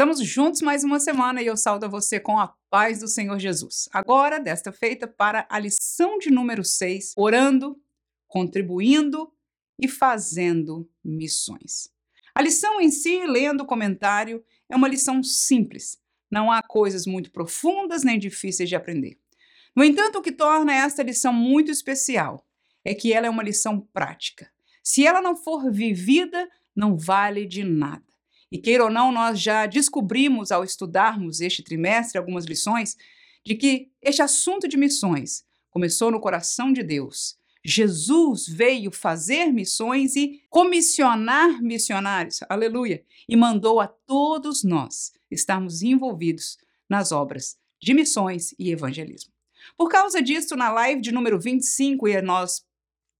[0.00, 3.38] Estamos juntos mais uma semana e eu saldo a você com a paz do Senhor
[3.38, 3.86] Jesus.
[3.92, 7.78] Agora, desta feita, para a lição de número 6, orando,
[8.26, 9.30] contribuindo
[9.78, 11.90] e fazendo missões.
[12.34, 15.98] A lição em si, lendo o comentário, é uma lição simples.
[16.30, 19.18] Não há coisas muito profundas nem difíceis de aprender.
[19.76, 22.42] No entanto, o que torna esta lição muito especial
[22.82, 24.50] é que ela é uma lição prática.
[24.82, 28.09] Se ela não for vivida, não vale de nada.
[28.50, 32.96] E queira ou não, nós já descobrimos ao estudarmos este trimestre algumas lições
[33.44, 37.38] de que este assunto de missões começou no coração de Deus.
[37.64, 46.56] Jesus veio fazer missões e comissionar missionários, aleluia, e mandou a todos nós estarmos envolvidos
[46.88, 49.32] nas obras de missões e evangelismo.
[49.76, 52.64] Por causa disso, na live de número 25, e nós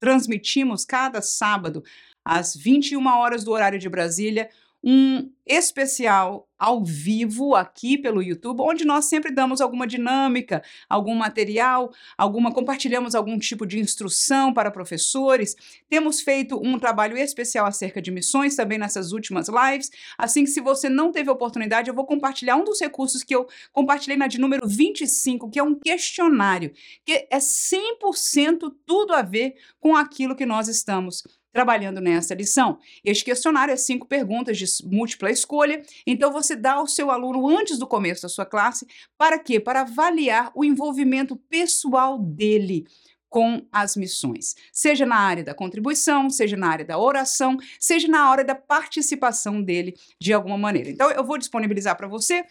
[0.01, 1.85] transmitimos cada sábado
[2.25, 4.51] às 21 horas do horário de Brasília,
[4.83, 11.91] um especial ao vivo aqui pelo YouTube, onde nós sempre damos alguma dinâmica, algum material,
[12.17, 15.57] alguma compartilhamos algum tipo de instrução para professores.
[15.89, 19.91] Temos feito um trabalho especial acerca de missões também nessas últimas lives.
[20.17, 23.49] Assim que se você não teve oportunidade, eu vou compartilhar um dos recursos que eu
[23.73, 26.73] compartilhei na de número 25, que é um questionário,
[27.05, 31.23] que é 100% tudo a ver com aquilo que nós estamos
[31.53, 32.79] trabalhando nessa lição.
[33.05, 37.79] Este questionário é cinco perguntas de múltipla escolha, então você dá ao seu aluno antes
[37.79, 38.87] do começo da sua classe,
[39.19, 39.59] para quê?
[39.59, 42.87] Para avaliar o envolvimento pessoal dele
[43.29, 48.29] com as missões, seja na área da contribuição, seja na área da oração, seja na
[48.29, 50.91] hora da participação dele de alguma maneira.
[50.91, 52.45] Então eu vou disponibilizar para você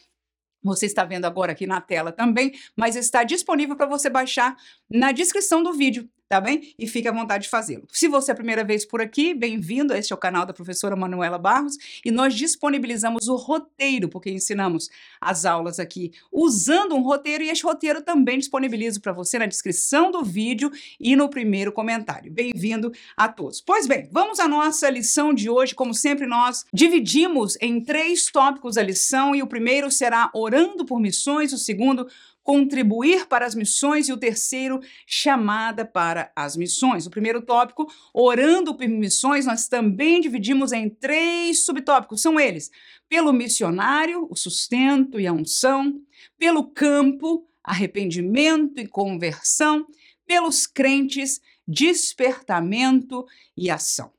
[0.62, 4.58] você está vendo agora aqui na tela também, mas está disponível para você baixar
[4.90, 6.76] na descrição do vídeo tá bem?
[6.78, 7.88] E fique à vontade de fazê-lo.
[7.92, 9.96] Se você é a primeira vez por aqui, bem-vindo.
[9.96, 14.92] Este é o canal da professora Manuela Barros e nós disponibilizamos o roteiro, porque ensinamos
[15.20, 20.12] as aulas aqui usando um roteiro e este roteiro também disponibilizo para você na descrição
[20.12, 22.32] do vídeo e no primeiro comentário.
[22.32, 23.60] Bem-vindo a todos.
[23.60, 25.74] Pois bem, vamos à nossa lição de hoje.
[25.74, 31.00] Como sempre, nós dividimos em três tópicos a lição e o primeiro será orando por
[31.00, 32.08] missões, o segundo,
[32.50, 37.06] contribuir para as missões e o terceiro, chamada para as missões.
[37.06, 42.24] O primeiro tópico, orando por missões, nós também dividimos em três subtópicos.
[42.24, 42.72] São eles:
[43.08, 46.02] pelo missionário, o sustento e a unção,
[46.40, 49.86] pelo campo, arrependimento e conversão,
[50.26, 54.12] pelos crentes, despertamento e ação.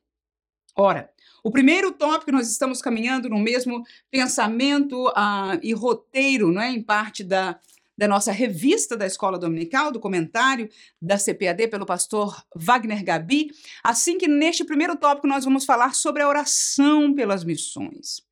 [0.77, 1.11] Ora,
[1.43, 6.71] o primeiro tópico, nós estamos caminhando no mesmo pensamento uh, e roteiro, não é?
[6.71, 7.59] em parte da,
[8.01, 10.71] da nossa revista da Escola Dominical, do comentário
[11.03, 13.51] da CPAD pelo pastor Wagner Gabi,
[13.85, 18.23] assim que neste primeiro tópico nós vamos falar sobre a oração pelas missões.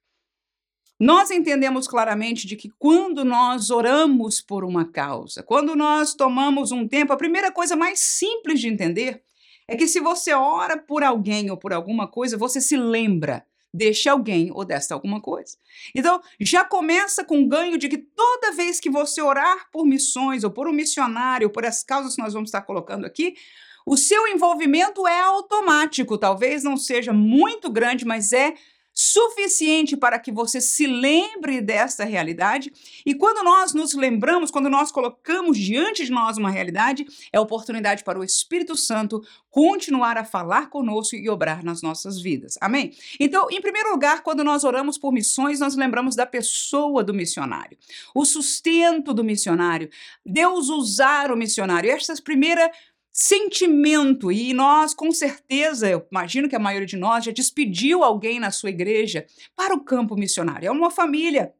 [0.98, 6.88] Nós entendemos claramente de que quando nós oramos por uma causa, quando nós tomamos um
[6.88, 9.22] tempo, a primeira coisa mais simples de entender
[9.68, 14.08] é que se você ora por alguém ou por alguma coisa, você se lembra deste
[14.08, 15.56] alguém ou desta alguma coisa.
[15.94, 20.44] Então, já começa com o ganho de que toda vez que você orar por missões
[20.44, 23.34] ou por um missionário, ou por as causas que nós vamos estar colocando aqui,
[23.86, 28.54] o seu envolvimento é automático, talvez não seja muito grande, mas é
[29.00, 32.72] suficiente para que você se lembre desta realidade.
[33.06, 38.02] E quando nós nos lembramos, quando nós colocamos diante de nós uma realidade, é oportunidade
[38.02, 39.22] para o Espírito Santo
[39.52, 42.58] continuar a falar conosco e obrar nas nossas vidas.
[42.60, 42.92] Amém?
[43.20, 47.78] Então, em primeiro lugar, quando nós oramos por missões, nós lembramos da pessoa do missionário,
[48.12, 49.88] o sustento do missionário,
[50.26, 51.88] Deus usar o missionário.
[51.88, 52.68] Esta é a primeira
[53.18, 54.30] sentimento.
[54.30, 58.52] E nós, com certeza, eu imagino que a maioria de nós já despediu alguém na
[58.52, 60.68] sua igreja para o campo missionário.
[60.68, 61.52] É uma família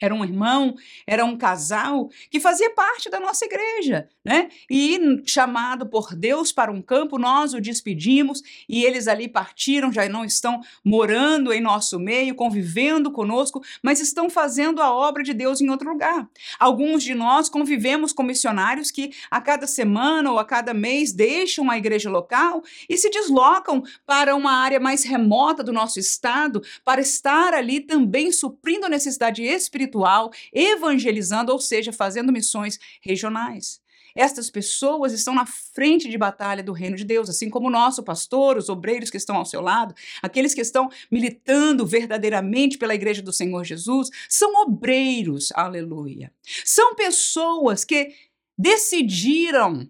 [0.00, 0.74] era um irmão,
[1.06, 4.48] era um casal que fazia parte da nossa igreja, né?
[4.70, 10.06] E chamado por Deus para um campo, nós o despedimos e eles ali partiram, já
[10.08, 15.60] não estão morando em nosso meio, convivendo conosco, mas estão fazendo a obra de Deus
[15.60, 16.28] em outro lugar.
[16.58, 21.70] Alguns de nós convivemos com missionários que a cada semana ou a cada mês deixam
[21.70, 27.00] a igreja local e se deslocam para uma área mais remota do nosso estado para
[27.00, 33.80] estar ali também suprindo a necessidade espiritual espiritual, evangelizando, ou seja, fazendo missões regionais.
[34.14, 38.02] Estas pessoas estão na frente de batalha do reino de Deus, assim como o nosso
[38.02, 43.20] pastor, os obreiros que estão ao seu lado, aqueles que estão militando verdadeiramente pela igreja
[43.20, 46.32] do Senhor Jesus, são obreiros, aleluia.
[46.64, 48.14] São pessoas que
[48.56, 49.88] decidiram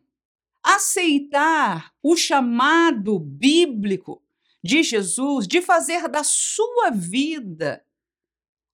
[0.60, 4.20] aceitar o chamado bíblico
[4.60, 7.85] de Jesus de fazer da sua vida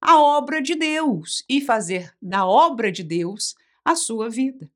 [0.02, 3.54] a obra de Deus e fazer da obra de Deus
[3.84, 4.68] a sua vida.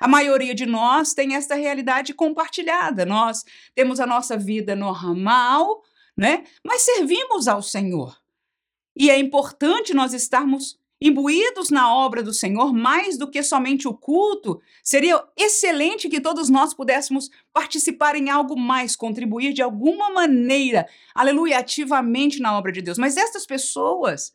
[0.00, 3.04] A maioria de nós tem esta realidade compartilhada.
[3.04, 3.44] Nós
[3.74, 5.82] temos a nossa vida normal,
[6.16, 6.44] né?
[6.64, 8.16] Mas servimos ao Senhor.
[8.94, 13.94] E é importante nós estarmos imbuídos na obra do Senhor mais do que somente o
[13.94, 20.88] culto, seria excelente que todos nós pudéssemos participar em algo mais, contribuir de alguma maneira,
[21.14, 22.98] aleluia, ativamente na obra de Deus.
[22.98, 24.32] Mas estas pessoas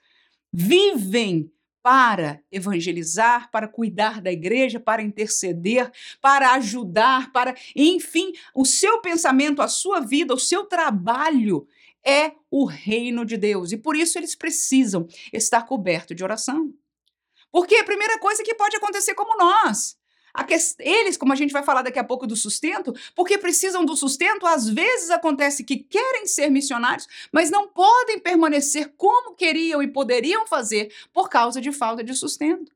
[0.54, 1.52] vivem
[1.82, 5.92] para evangelizar, para cuidar da igreja, para interceder,
[6.22, 11.68] para ajudar, para, enfim, o seu pensamento, a sua vida, o seu trabalho
[12.06, 16.74] é o reino de Deus e por isso eles precisam estar cobertos de oração.
[17.52, 19.98] Porque a primeira coisa que pode acontecer como nós,
[20.80, 24.48] eles, como a gente vai falar daqui a pouco do sustento, porque precisam do sustento,
[24.48, 30.48] às vezes acontece que querem ser missionários, mas não podem permanecer como queriam e poderiam
[30.48, 32.72] fazer por causa de falta de sustento.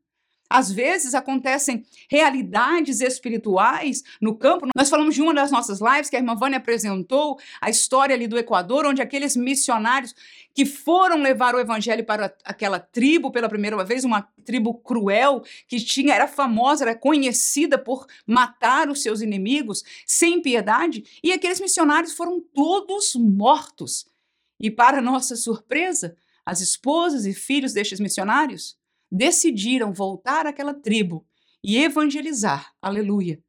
[0.50, 4.68] Às vezes acontecem realidades espirituais no campo.
[4.76, 8.28] Nós falamos de uma das nossas lives que a irmã Vânia apresentou, a história ali
[8.28, 10.16] do Equador, onde aqueles missionários
[10.54, 15.78] que foram levar o evangelho para aquela tribo pela primeira vez, uma tribo cruel que
[15.78, 22.14] tinha era famosa, era conhecida por matar os seus inimigos sem piedade, e aqueles missionários
[22.14, 24.08] foram todos mortos.
[24.60, 26.16] E para nossa surpresa,
[26.46, 28.78] as esposas e filhos destes missionários
[29.12, 31.26] decidiram voltar àquela tribo
[31.64, 32.72] e evangelizar.
[32.82, 33.42] Aleluia.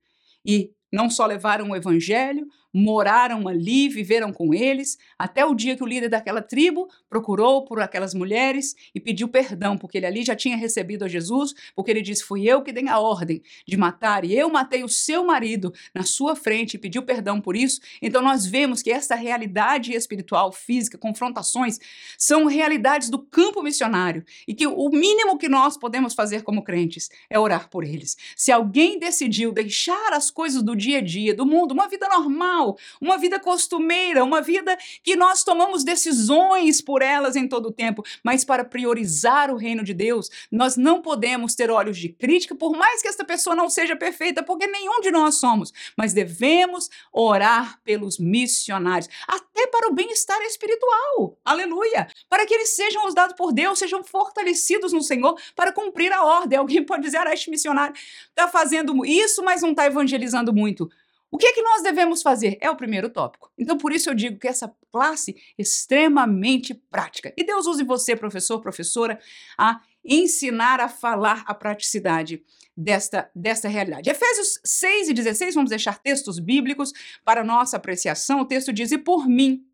[0.45, 2.47] E não só levaram o evangelho,
[2.79, 7.81] moraram ali, viveram com eles, até o dia que o líder daquela tribo procurou por
[7.81, 12.03] aquelas mulheres e pediu perdão, porque ele ali já tinha recebido a Jesus, porque ele
[12.03, 15.73] disse: Fui eu que dei a ordem de matar, e eu matei o seu marido
[15.95, 17.81] na sua frente e pediu perdão por isso.
[18.01, 21.79] Então nós vemos que essa realidade espiritual, física, confrontações,
[22.17, 27.11] são realidades do campo missionário e que o mínimo que nós podemos fazer como crentes
[27.29, 28.17] é orar por eles.
[28.37, 32.68] Se alguém decidiu deixar as coisas do dia a dia, do mundo, uma vida normal,
[32.69, 37.73] normal, uma vida costumeira, uma vida que nós tomamos decisões por elas em todo o
[37.73, 42.55] tempo, mas para priorizar o reino de Deus, nós não podemos ter olhos de crítica,
[42.55, 46.91] por mais que esta pessoa não seja perfeita, porque nenhum de nós somos, mas devemos
[47.13, 53.53] orar pelos missionários, até para o bem-estar espiritual, aleluia, para que eles sejam usados por
[53.53, 56.59] Deus, sejam fortalecidos no Senhor para cumprir a ordem.
[56.59, 57.95] Alguém pode dizer, ah, este missionário
[58.29, 60.89] está fazendo isso, mas não está evangelizando muito.
[61.31, 62.57] O que é que nós devemos fazer?
[62.61, 63.53] É o primeiro tópico.
[63.59, 67.33] Então, por isso eu digo que essa classe é extremamente prática.
[67.37, 69.21] E Deus use você, professor, professora,
[69.59, 72.43] a ensinar a falar a praticidade
[72.75, 74.09] desta, desta realidade.
[74.09, 76.93] Efésios 6 e 16, vamos deixar textos bíblicos
[77.25, 78.41] para nossa apreciação.
[78.41, 79.67] O texto diz: E por mim,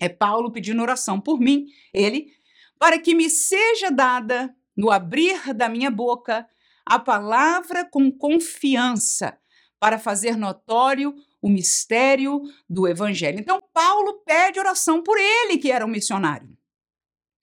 [0.00, 2.32] é Paulo pedindo oração por mim, ele,
[2.78, 6.48] para que me seja dada, no abrir da minha boca,
[6.84, 9.38] a palavra com confiança
[9.80, 13.40] para fazer notório o mistério do evangelho.
[13.40, 16.48] Então, Paulo pede oração por ele, que era um missionário.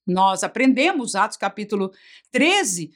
[0.05, 1.91] Nós aprendemos, Atos capítulo
[2.31, 2.93] 13,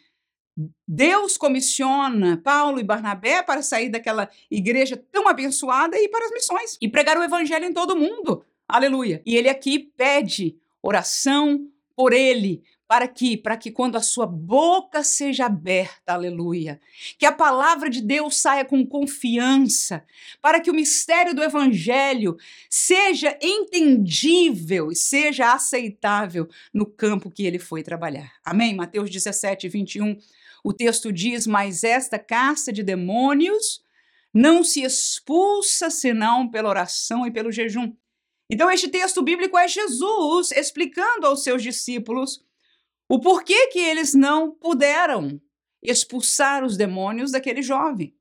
[0.88, 6.32] Deus comissiona Paulo e Barnabé para sair daquela igreja tão abençoada e ir para as
[6.32, 8.46] missões e pregar o evangelho em todo mundo.
[8.68, 9.22] Aleluia.
[9.26, 15.02] E ele aqui pede oração por ele, para que, para que quando a sua boca
[15.02, 16.78] seja aberta, aleluia,
[17.18, 20.04] que a palavra de Deus saia com confiança,
[20.42, 22.36] para que o mistério do evangelho
[22.70, 28.34] seja entendível e seja aceitável no campo que ele foi trabalhar.
[28.44, 28.76] Amém?
[28.76, 30.18] Mateus 17, 21,
[30.62, 33.82] o texto diz: Mas esta casta de demônios
[34.34, 37.96] não se expulsa senão pela oração e pelo jejum.
[38.50, 42.44] Então, este texto bíblico é Jesus explicando aos seus discípulos
[43.12, 45.38] o porquê que eles não puderam
[45.84, 48.16] expulsar os demônios daquele jovem.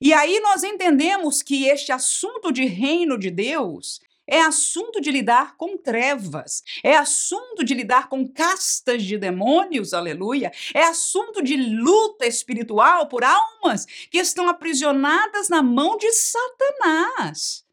[0.00, 5.56] E aí nós entendemos que este assunto de reino de Deus é assunto de lidar
[5.56, 12.24] com trevas, é assunto de lidar com castas de demônios, aleluia, é assunto de luta
[12.24, 17.66] espiritual por almas que estão aprisionadas na mão de Satanás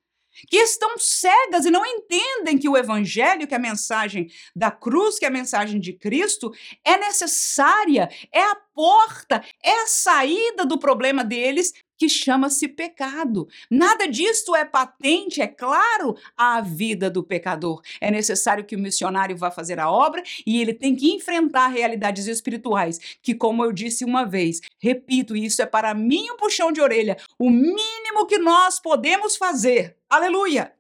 [0.50, 5.26] que estão cegas e não entendem que o evangelho, que a mensagem da cruz, que
[5.26, 6.52] a mensagem de Cristo
[6.84, 13.48] é necessária, é a porta, é a saída do problema deles que chama-se pecado.
[13.70, 17.82] Nada disto é patente, é claro, à vida do pecador.
[18.02, 22.28] É necessário que o missionário vá fazer a obra e ele tem que enfrentar realidades
[22.28, 26.82] espirituais, que, como eu disse uma vez, repito, isso é para mim um puxão de
[26.82, 27.18] orelha.
[27.40, 30.74] O mínimo que nós podemos fazer, aleluia,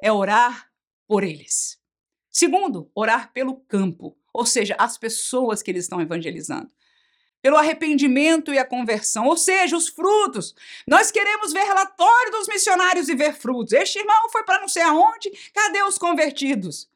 [0.00, 0.70] é orar
[1.06, 1.78] por eles.
[2.30, 6.70] Segundo, orar pelo campo ou seja, as pessoas que eles estão evangelizando.
[7.40, 10.54] Pelo arrependimento e a conversão, ou seja, os frutos.
[10.86, 13.72] Nós queremos ver relatório dos missionários e ver frutos.
[13.72, 16.88] Este irmão foi para não sei aonde, cadê os convertidos?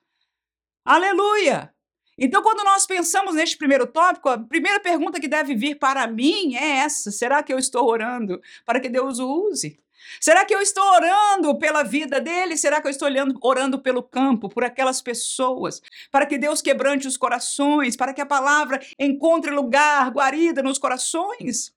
[0.84, 1.72] Aleluia!
[2.18, 6.54] Então, quando nós pensamos neste primeiro tópico, a primeira pergunta que deve vir para mim
[6.54, 9.80] é essa: será que eu estou orando para que Deus o use?
[10.20, 12.56] Será que eu estou orando pela vida dele?
[12.56, 17.06] Será que eu estou olhando, orando pelo campo, por aquelas pessoas, para que Deus quebrante
[17.06, 21.72] os corações, para que a palavra encontre lugar, guarida nos corações?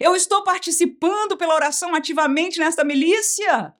[0.00, 3.74] Eu estou participando pela oração ativamente nesta milícia?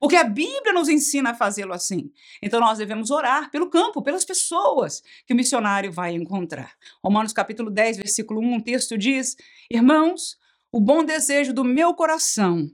[0.00, 2.12] Porque a Bíblia nos ensina a fazê-lo assim.
[2.42, 6.74] Então nós devemos orar pelo campo, pelas pessoas que o missionário vai encontrar.
[7.02, 9.36] Romanos capítulo 10, versículo 1, o texto diz:
[9.70, 10.36] Irmãos,
[10.70, 12.68] o bom desejo do meu coração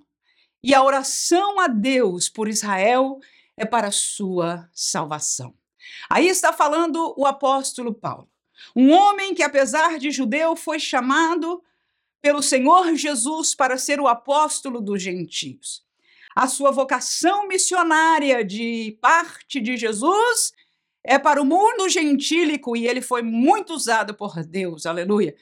[0.63, 3.19] e a oração a Deus por Israel
[3.57, 5.55] é para sua salvação.
[6.09, 8.29] Aí está falando o apóstolo Paulo,
[8.75, 11.63] um homem que, apesar de judeu, foi chamado
[12.21, 15.83] pelo Senhor Jesus para ser o apóstolo dos gentios.
[16.37, 20.53] A sua vocação missionária de parte de Jesus
[21.03, 25.35] é para o mundo gentílico e ele foi muito usado por Deus, aleluia.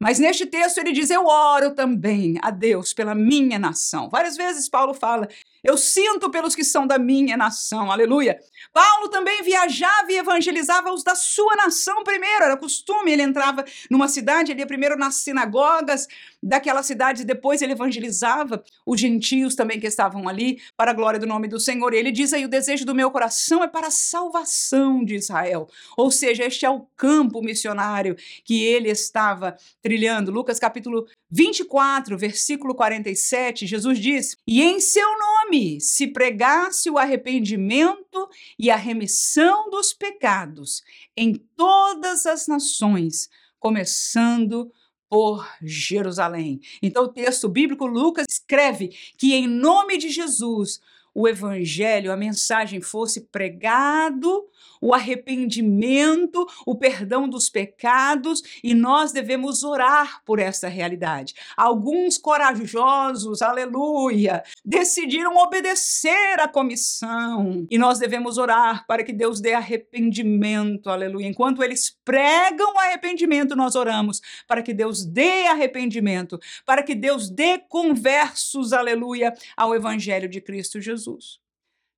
[0.00, 4.08] Mas neste texto ele diz: Eu oro também a Deus pela minha nação.
[4.10, 5.28] Várias vezes Paulo fala:
[5.64, 8.38] Eu sinto pelos que são da minha nação, aleluia.
[8.72, 13.12] Paulo também viajava e evangelizava os da sua nação primeiro, era costume.
[13.12, 16.06] Ele entrava numa cidade, ele ia primeiro nas sinagogas
[16.42, 21.26] daquela cidade, depois ele evangelizava os gentios também que estavam ali, para a glória do
[21.26, 21.92] nome do Senhor.
[21.92, 25.68] E ele diz aí: O desejo do meu coração é para a salvação de Israel.
[25.96, 30.30] Ou seja, este é o campo missionário que ele estava trilhando.
[30.30, 38.28] Lucas capítulo 24, versículo 47, Jesus diz: E em seu nome se pregasse o arrependimento
[38.58, 40.82] e a remissão dos pecados
[41.16, 43.28] em todas as nações,
[43.58, 44.70] começando
[45.08, 46.60] por Jerusalém.
[46.82, 50.80] Então, o texto bíblico, Lucas escreve que em nome de Jesus
[51.18, 54.46] o evangelho, a mensagem fosse pregado,
[54.86, 61.34] o arrependimento, o perdão dos pecados, e nós devemos orar por essa realidade.
[61.56, 69.54] Alguns corajosos, aleluia, decidiram obedecer à comissão, e nós devemos orar para que Deus dê
[69.54, 71.26] arrependimento, aleluia.
[71.26, 77.58] Enquanto eles pregam arrependimento, nós oramos para que Deus dê arrependimento, para que Deus dê
[77.58, 81.44] conversos, aleluia, ao evangelho de Cristo Jesus.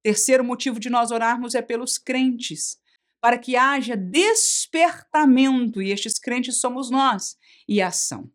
[0.08, 2.78] Terceiro motivo de nós orarmos é pelos crentes,
[3.20, 7.36] para que haja despertamento, e estes crentes somos nós,
[7.68, 8.30] e ação.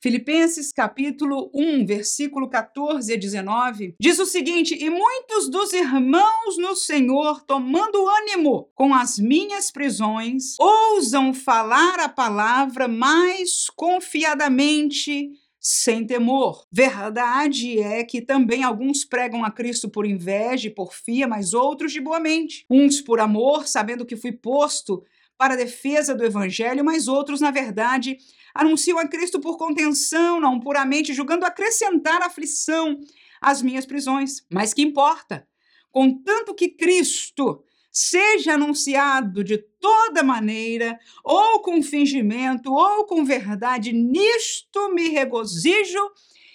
[0.00, 6.74] Filipenses capítulo 1, versículo 14 a 19, diz o seguinte: E muitos dos irmãos no
[6.74, 16.66] Senhor, tomando ânimo com as minhas prisões, ousam falar a palavra mais confiadamente sem temor.
[16.70, 22.00] Verdade é que também alguns pregam a Cristo por inveja e porfia, mas outros de
[22.00, 22.64] boa mente.
[22.70, 25.02] Uns por amor, sabendo que fui posto
[25.36, 28.18] para a defesa do evangelho, mas outros, na verdade,
[28.54, 32.98] anunciam a Cristo por contenção, não puramente, julgando acrescentar aflição
[33.40, 34.44] às minhas prisões.
[34.50, 35.46] Mas que importa?
[35.90, 44.92] Contanto que Cristo seja anunciado de toda maneira, ou com fingimento, ou com verdade, nisto
[44.94, 45.98] me regozijo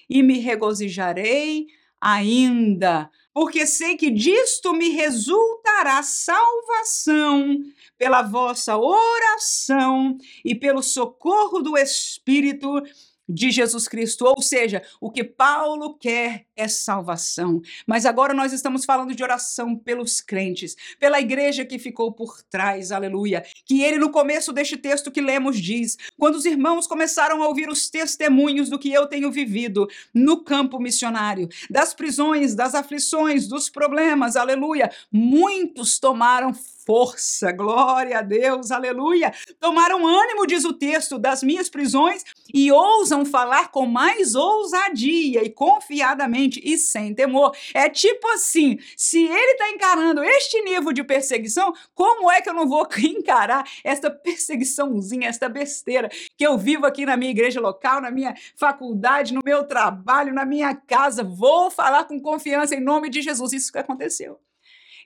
[0.10, 1.68] e me regozijarei
[2.00, 7.58] ainda, porque sei que disto me resultará salvação
[7.98, 12.84] pela vossa oração e pelo socorro do Espírito
[13.28, 14.26] de Jesus Cristo.
[14.26, 17.62] Ou seja, o que Paulo quer é salvação.
[17.88, 22.92] Mas agora nós estamos falando de oração pelos crentes, pela igreja que ficou por trás,
[22.92, 23.44] aleluia.
[23.66, 27.70] Que ele, no começo deste texto que lemos, diz: quando os irmãos começaram a ouvir
[27.70, 33.70] os testemunhos do que eu tenho vivido no campo missionário, das prisões, das aflições, dos
[33.70, 36.54] problemas, aleluia, muitos tomaram
[36.86, 39.34] força, glória a Deus, aleluia.
[39.60, 42.24] Tomaram ânimo, diz o texto, das minhas prisões
[42.54, 47.56] e ousam falar com mais ousadia e confiadamente e sem temor.
[47.74, 52.54] É tipo assim: se ele está encarando este nível de perseguição, como é que eu
[52.54, 58.02] não vou encarar esta perseguiçãozinha, esta besteira que eu vivo aqui na minha igreja local,
[58.02, 61.24] na minha faculdade, no meu trabalho, na minha casa?
[61.24, 63.54] Vou falar com confiança em nome de Jesus.
[63.54, 64.40] Isso que aconteceu.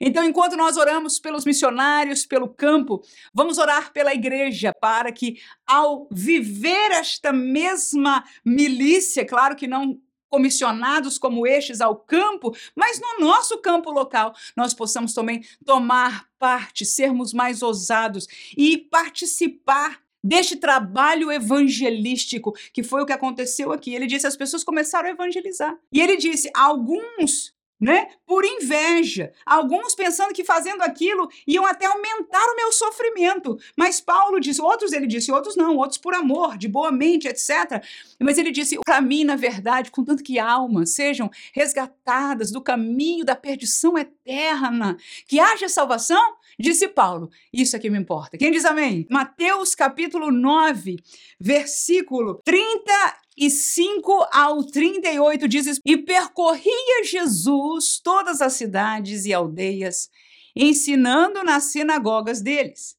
[0.00, 3.02] Então, enquanto nós oramos pelos missionários, pelo campo,
[3.32, 11.18] vamos orar pela igreja para que, ao viver esta mesma milícia, claro que não comissionados
[11.18, 17.32] como estes ao campo, mas no nosso campo local nós possamos também tomar parte, sermos
[17.32, 18.26] mais ousados
[18.56, 23.94] e participar deste trabalho evangelístico, que foi o que aconteceu aqui.
[23.94, 25.76] Ele disse: as pessoas começaram a evangelizar.
[25.92, 28.08] E ele disse: alguns né?
[28.26, 29.32] Por inveja.
[29.46, 33.58] Alguns pensando que fazendo aquilo iam até aumentar o meu sofrimento.
[33.76, 37.82] Mas Paulo disse, outros ele disse, outros não, outros por amor, de boa mente, etc.
[38.18, 43.36] Mas ele disse, para mim, na verdade, contanto que almas sejam resgatadas do caminho da
[43.36, 48.36] perdição eterna, que haja salvação, disse Paulo, isso é que me importa.
[48.36, 49.06] Quem diz amém?
[49.08, 50.96] Mateus capítulo 9,
[51.38, 60.10] versículo 30 e 5 ao 38 diz: E percorria Jesus todas as cidades e aldeias,
[60.56, 62.96] ensinando nas sinagogas deles,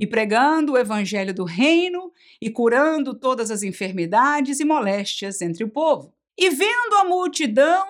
[0.00, 5.68] e pregando o evangelho do reino, e curando todas as enfermidades e moléstias entre o
[5.68, 6.14] povo.
[6.38, 7.86] E vendo a multidão,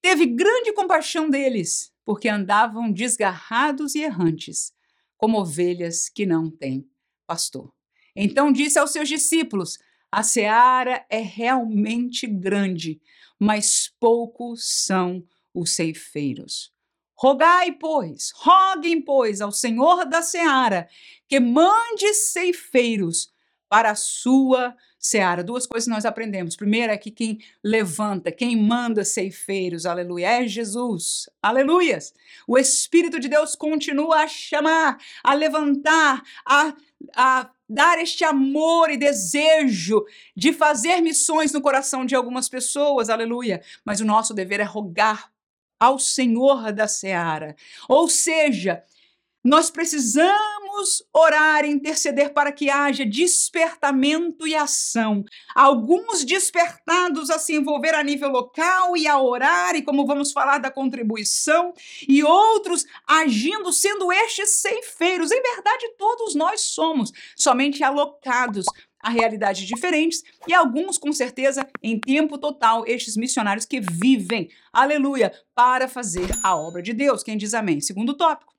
[0.00, 4.72] teve grande compaixão deles, porque andavam desgarrados e errantes,
[5.18, 6.88] como ovelhas que não têm
[7.26, 7.72] pastor.
[8.14, 9.78] Então disse aos seus discípulos:
[10.16, 13.00] a seara é realmente grande,
[13.36, 16.72] mas poucos são os ceifeiros.
[17.16, 20.88] Rogai, pois, roguem, pois, ao Senhor da seara
[21.28, 23.32] que mande ceifeiros
[23.68, 25.44] para a sua seara.
[25.44, 26.56] Duas coisas nós aprendemos.
[26.56, 31.28] Primeiro é que quem levanta, quem manda ceifeiros, aleluia, é Jesus.
[31.42, 32.14] Aleluias.
[32.48, 36.74] O Espírito de Deus continua a chamar, a levantar, a,
[37.14, 40.02] a dar este amor e desejo
[40.34, 43.62] de fazer missões no coração de algumas pessoas, aleluia.
[43.84, 45.30] Mas o nosso dever é rogar
[45.78, 47.54] ao Senhor da seara.
[47.86, 48.82] Ou seja,
[49.44, 55.22] nós precisamos orar e interceder para que haja despertamento e ação.
[55.54, 60.58] Alguns despertados a se envolver a nível local e a orar, e como vamos falar
[60.58, 61.74] da contribuição,
[62.08, 65.30] e outros agindo, sendo estes ceifeiros.
[65.30, 68.64] Em verdade, todos nós somos, somente alocados
[68.98, 75.30] a realidades diferentes e alguns, com certeza, em tempo total, estes missionários que vivem, aleluia,
[75.54, 77.22] para fazer a obra de Deus.
[77.22, 77.82] Quem diz amém?
[77.82, 78.53] Segundo tópico.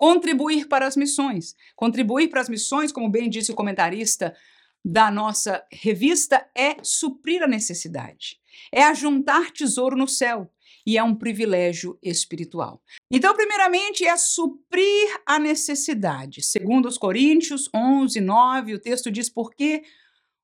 [0.00, 1.54] Contribuir para as missões.
[1.76, 4.34] Contribuir para as missões, como bem disse o comentarista
[4.82, 8.40] da nossa revista, é suprir a necessidade.
[8.72, 10.50] É ajuntar tesouro no céu
[10.86, 12.82] e é um privilégio espiritual.
[13.12, 16.42] Então, primeiramente, é suprir a necessidade.
[16.42, 19.82] Segundo os Coríntios 11, 9, o texto diz, porque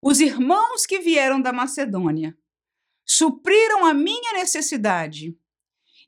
[0.03, 2.37] os irmãos que vieram da Macedônia
[3.07, 5.35] supriram a minha necessidade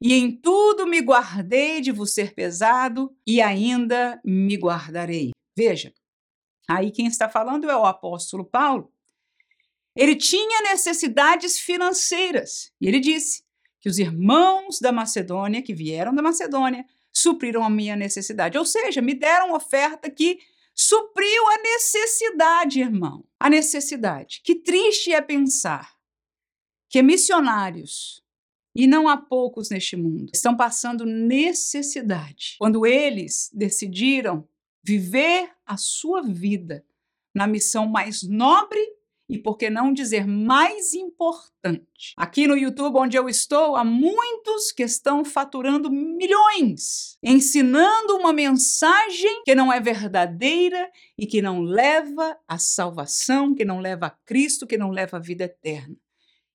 [0.01, 5.31] e em tudo me guardei de vos ser pesado, e ainda me guardarei.
[5.57, 5.93] Veja,
[6.69, 8.93] aí quem está falando é o apóstolo Paulo.
[9.97, 13.43] Ele tinha necessidades financeiras, e ele disse
[13.81, 18.57] que os irmãos da Macedônia, que vieram da Macedônia, supriram a minha necessidade.
[18.57, 20.39] Ou seja, me deram oferta que
[20.75, 23.25] supriu a necessidade, irmão.
[23.41, 24.41] A necessidade.
[24.45, 25.97] Que triste é pensar
[26.89, 28.23] que missionários
[28.79, 30.31] e não há poucos neste mundo.
[30.33, 32.55] Estão passando necessidade.
[32.61, 34.47] Quando eles decidiram
[34.85, 36.85] viver a sua vida
[37.35, 38.79] na missão mais nobre
[39.29, 42.15] e, por que não dizer, mais importante.
[42.17, 49.43] Aqui no YouTube, onde eu estou, há muitos que estão faturando milhões, ensinando uma mensagem
[49.45, 50.89] que não é verdadeira
[51.19, 55.21] e que não leva à salvação, que não leva a Cristo, que não leva à
[55.21, 55.97] vida eterna.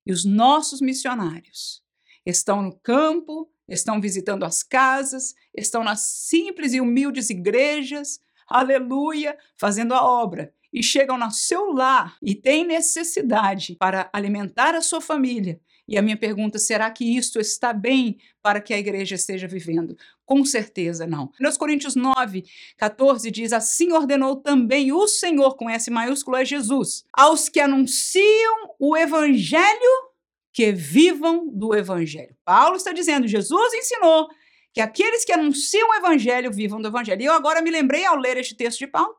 [0.06, 1.83] E os nossos missionários
[2.24, 9.94] estão no campo, estão visitando as casas, estão nas simples e humildes igrejas, aleluia, fazendo
[9.94, 10.52] a obra.
[10.72, 15.60] E chegam no seu lar e têm necessidade para alimentar a sua família.
[15.86, 19.96] E a minha pergunta: será que isto está bem para que a igreja esteja vivendo?
[20.24, 21.30] Com certeza não.
[21.38, 22.44] Nos Coríntios 9,
[22.76, 28.74] 14 diz: Assim ordenou também o Senhor, com S maiúsculo é Jesus, aos que anunciam
[28.78, 30.13] o evangelho
[30.54, 32.34] que vivam do evangelho.
[32.44, 34.28] Paulo está dizendo, Jesus ensinou
[34.72, 37.20] que aqueles que anunciam o evangelho vivam do evangelho.
[37.20, 39.14] E eu agora me lembrei ao ler este texto de Paulo,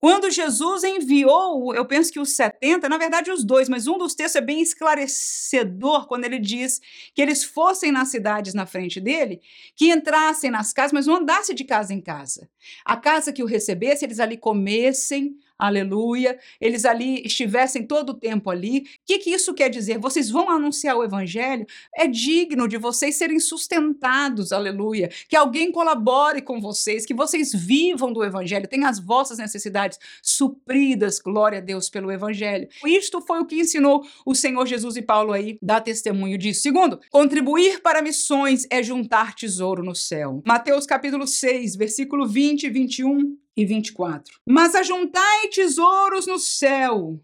[0.00, 4.14] quando Jesus enviou, eu penso que os 70, na verdade os dois, mas um dos
[4.14, 6.80] textos é bem esclarecedor quando ele diz
[7.14, 9.42] que eles fossem nas cidades na frente dele,
[9.76, 12.48] que entrassem nas casas, mas não andassem de casa em casa.
[12.82, 18.50] A casa que o recebesse, eles ali comessem, aleluia, eles ali estivessem todo o tempo
[18.50, 18.78] ali.
[18.78, 19.98] O que, que isso quer dizer?
[19.98, 21.66] Vocês vão anunciar o evangelho?
[21.94, 25.10] É digno de vocês serem sustentados, aleluia.
[25.28, 31.18] Que alguém colabore com vocês, que vocês vivam do evangelho, tenham as vossas necessidades supridas,
[31.18, 32.68] glória a Deus, pelo evangelho.
[32.86, 36.62] Isto foi o que ensinou o Senhor Jesus e Paulo aí, dá testemunho disso.
[36.62, 40.42] Segundo, contribuir para missões é juntar tesouro no céu.
[40.46, 44.40] Mateus capítulo 6, versículo 20 e 21 e 24.
[44.46, 47.20] Mas ajuntai tesouros no céu,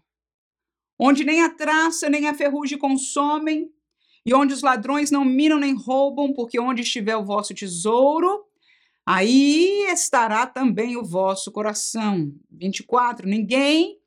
[0.99, 3.71] onde nem a traça nem a ferrugem consomem,
[4.25, 8.45] e onde os ladrões não minam nem roubam, porque onde estiver o vosso tesouro,
[9.05, 12.33] aí estará também o vosso coração.
[12.51, 13.27] 24.
[13.27, 13.97] Ninguém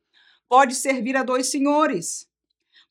[0.46, 2.28] pode servir a dois senhores,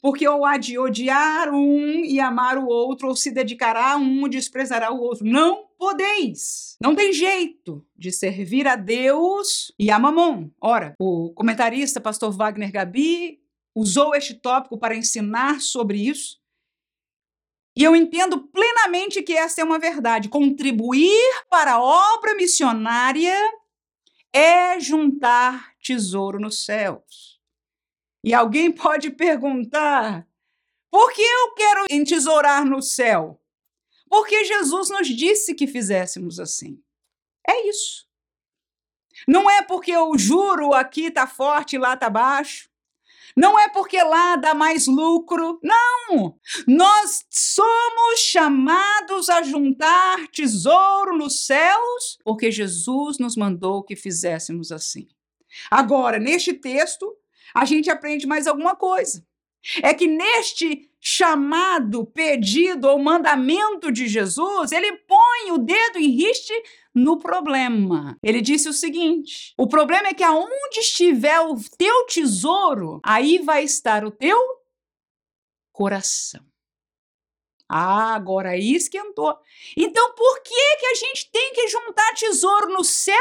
[0.01, 4.25] porque ou há de odiar um e amar o outro, ou se dedicará a um
[4.25, 5.23] e desprezará o outro.
[5.23, 6.75] Não podeis.
[6.81, 10.49] Não tem jeito de servir a Deus e a Mamon.
[10.59, 13.41] Ora, o comentarista pastor Wagner Gabi
[13.73, 16.37] usou este tópico para ensinar sobre isso.
[17.77, 20.27] E eu entendo plenamente que essa é uma verdade.
[20.27, 23.37] Contribuir para a obra missionária
[24.33, 27.39] é juntar tesouro nos céus.
[28.21, 30.27] E alguém pode perguntar:
[30.91, 33.38] por que eu quero entesourar no céu?
[34.09, 36.81] Porque Jesus nos disse que fizéssemos assim.
[37.47, 38.07] É isso.
[39.27, 42.69] Não é porque o juro aqui está forte e lá está baixo.
[43.35, 45.59] Não é porque lá dá mais lucro.
[45.63, 46.37] Não!
[46.67, 55.07] Nós somos chamados a juntar tesouro nos céus porque Jesus nos mandou que fizéssemos assim.
[55.69, 57.15] Agora, neste texto,
[57.53, 59.25] a gente aprende mais alguma coisa.
[59.83, 66.53] É que neste chamado, pedido ou mandamento de Jesus, ele põe o dedo em riste
[66.93, 68.17] no problema.
[68.21, 73.63] Ele disse o seguinte: o problema é que aonde estiver o teu tesouro, aí vai
[73.63, 74.37] estar o teu
[75.71, 76.48] coração.
[77.71, 79.37] Ah, agora aí esquentou.
[79.77, 83.15] Então, por que que a gente tem que juntar tesouro no céu?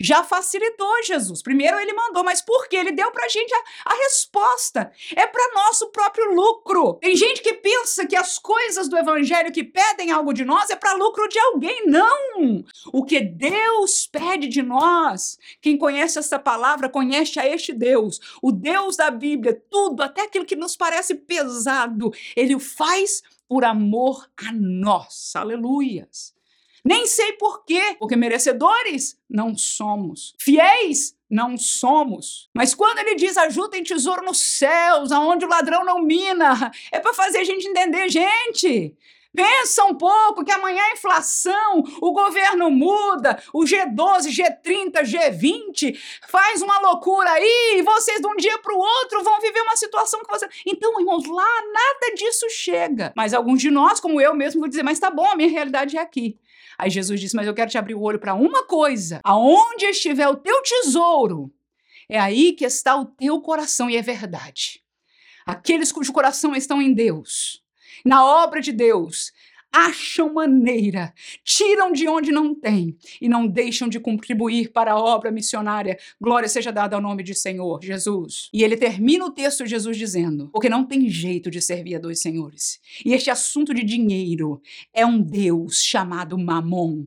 [0.00, 1.42] Já facilitou Jesus.
[1.42, 2.76] Primeiro ele mandou, mas por que?
[2.76, 4.90] Ele deu pra gente a, a resposta.
[5.14, 6.94] É para nosso próprio lucro.
[6.94, 10.76] Tem gente que pensa que as coisas do evangelho que pedem algo de nós é
[10.76, 11.86] para lucro de alguém.
[11.86, 12.64] Não!
[12.94, 18.18] O que Deus pede de nós, quem conhece essa palavra, conhece a este Deus.
[18.40, 23.64] O Deus da Bíblia, tudo, até aquilo que nos parece pesado, ele o faz por
[23.64, 25.34] amor a nós.
[25.34, 26.32] Aleluias.
[26.84, 30.36] Nem sei por quê, porque merecedores não somos.
[30.38, 32.48] Fiéis não somos.
[32.54, 37.12] Mas quando ele diz ajuda tesouro nos céus, aonde o ladrão não mina, é para
[37.12, 38.96] fazer a gente entender, gente.
[39.34, 45.96] Pensa um pouco que amanhã a inflação, o governo muda, o G12, G30, G20
[46.28, 49.76] faz uma loucura aí e vocês de um dia para o outro vão viver uma
[49.76, 50.48] situação que você.
[50.66, 53.12] Então, irmãos, lá nada disso chega.
[53.16, 55.96] Mas alguns de nós, como eu mesmo, vou dizer, mas tá bom, a minha realidade
[55.96, 56.36] é aqui.
[56.76, 60.26] Aí Jesus disse: Mas eu quero te abrir o olho para uma coisa: aonde estiver
[60.28, 61.52] o teu tesouro,
[62.08, 64.82] é aí que está o teu coração, e é verdade.
[65.46, 67.62] Aqueles cujo coração estão em Deus
[68.04, 69.32] na obra de Deus,
[69.72, 71.12] acham maneira,
[71.44, 75.98] tiram de onde não tem e não deixam de contribuir para a obra missionária.
[76.20, 78.48] Glória seja dada ao nome de Senhor Jesus.
[78.52, 82.00] E ele termina o texto de Jesus dizendo: porque não tem jeito de servir a
[82.00, 82.80] dois senhores.
[83.04, 84.60] E este assunto de dinheiro
[84.92, 87.06] é um Deus chamado Mamon.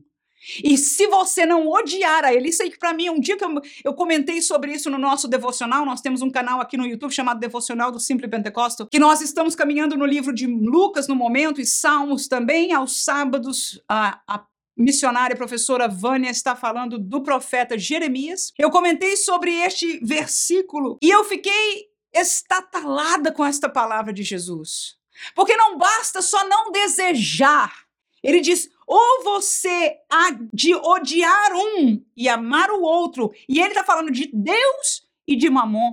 [0.62, 3.44] E se você não odiar a ele, isso aí que para mim, um dia que
[3.44, 7.12] eu, eu comentei sobre isso no nosso devocional, nós temos um canal aqui no YouTube
[7.12, 11.60] chamado Devocional do Simple Pentecostal, que nós estamos caminhando no livro de Lucas no momento
[11.60, 14.44] e Salmos também, aos sábados, a, a
[14.76, 18.52] missionária professora Vânia está falando do profeta Jeremias.
[18.58, 24.96] Eu comentei sobre este versículo e eu fiquei estatalada com esta palavra de Jesus.
[25.34, 27.83] Porque não basta só não desejar.
[28.24, 33.84] Ele diz: ou você há de odiar um e amar o outro, e ele está
[33.84, 35.92] falando de Deus e de Mamon.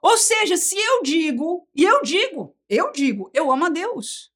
[0.00, 4.32] Ou seja, se eu digo, e eu digo, eu digo, eu amo a Deus.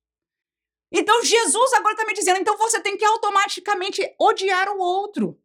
[0.90, 5.40] Então Jesus agora está me dizendo, então você tem que automaticamente odiar o outro.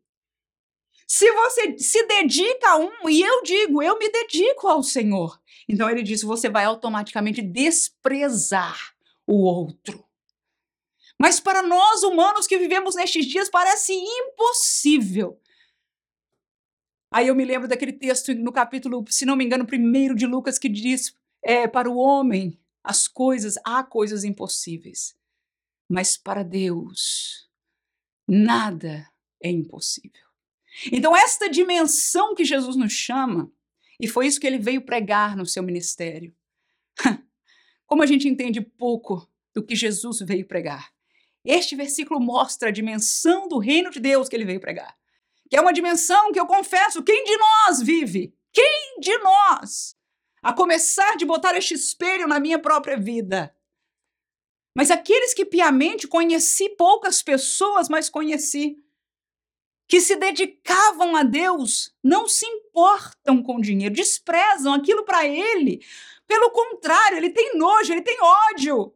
[1.07, 5.39] Se você se dedica a um, e eu digo, eu me dedico ao Senhor.
[5.67, 8.95] Então ele diz, você vai automaticamente desprezar
[9.27, 10.10] o outro.
[11.21, 15.39] Mas para nós humanos que vivemos nestes dias parece impossível.
[17.13, 20.57] Aí eu me lembro daquele texto no capítulo, se não me engano, primeiro de Lucas,
[20.57, 25.15] que diz: é, para o homem, as coisas, há coisas impossíveis.
[25.87, 27.47] Mas para Deus,
[28.27, 29.07] nada
[29.43, 30.25] é impossível.
[30.91, 33.51] Então, esta dimensão que Jesus nos chama,
[33.99, 36.35] E foi isso que ele veio pregar no seu ministério.
[37.85, 40.91] Como a gente entende pouco do que Jesus veio pregar.
[41.43, 44.95] Este versículo mostra a dimensão do reino de Deus que ele veio pregar.
[45.49, 48.33] Que é uma dimensão que eu confesso, quem de nós vive?
[48.53, 49.95] Quem de nós?
[50.41, 53.55] A começar de botar este espelho na minha própria vida.
[54.75, 58.77] Mas aqueles que piamente conheci poucas pessoas, mas conheci,
[59.87, 65.85] que se dedicavam a Deus, não se importam com dinheiro, desprezam aquilo para ele.
[66.25, 68.93] Pelo contrário, ele tem nojo, ele tem ódio.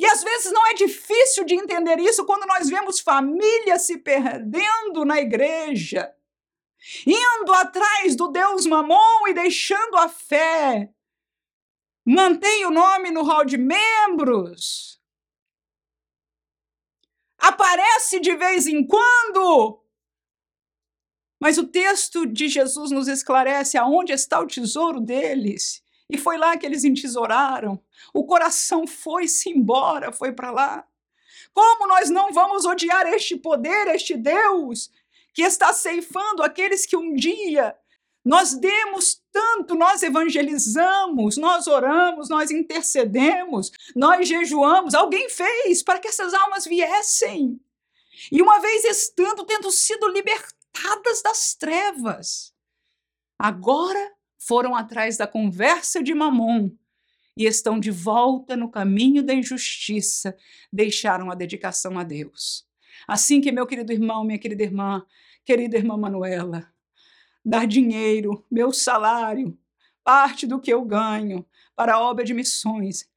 [0.00, 5.04] E às vezes não é difícil de entender isso quando nós vemos famílias se perdendo
[5.04, 6.10] na igreja,
[7.06, 10.90] indo atrás do Deus mamon e deixando a fé.
[12.02, 14.98] Mantém o nome no hall de membros.
[17.36, 19.84] Aparece de vez em quando.
[21.38, 25.82] Mas o texto de Jesus nos esclarece aonde está o tesouro deles.
[26.10, 27.80] E foi lá que eles entesouraram.
[28.12, 30.84] O coração foi-se embora, foi para lá.
[31.52, 34.90] Como nós não vamos odiar este poder, este Deus,
[35.32, 37.76] que está ceifando aqueles que um dia
[38.24, 46.08] nós demos tanto, nós evangelizamos, nós oramos, nós intercedemos, nós jejuamos, alguém fez para que
[46.08, 47.58] essas almas viessem.
[48.30, 52.52] E uma vez estando, tendo sido libertadas das trevas,
[53.38, 56.70] agora foram atrás da conversa de Mamon
[57.36, 60.34] e estão de volta no caminho da injustiça,
[60.72, 62.66] deixaram a dedicação a Deus.
[63.06, 65.04] Assim que meu querido irmão, minha querida irmã,
[65.44, 66.72] querida irmã Manuela,
[67.44, 69.56] dar dinheiro, meu salário,
[70.02, 73.08] parte do que eu ganho para a obra de missões,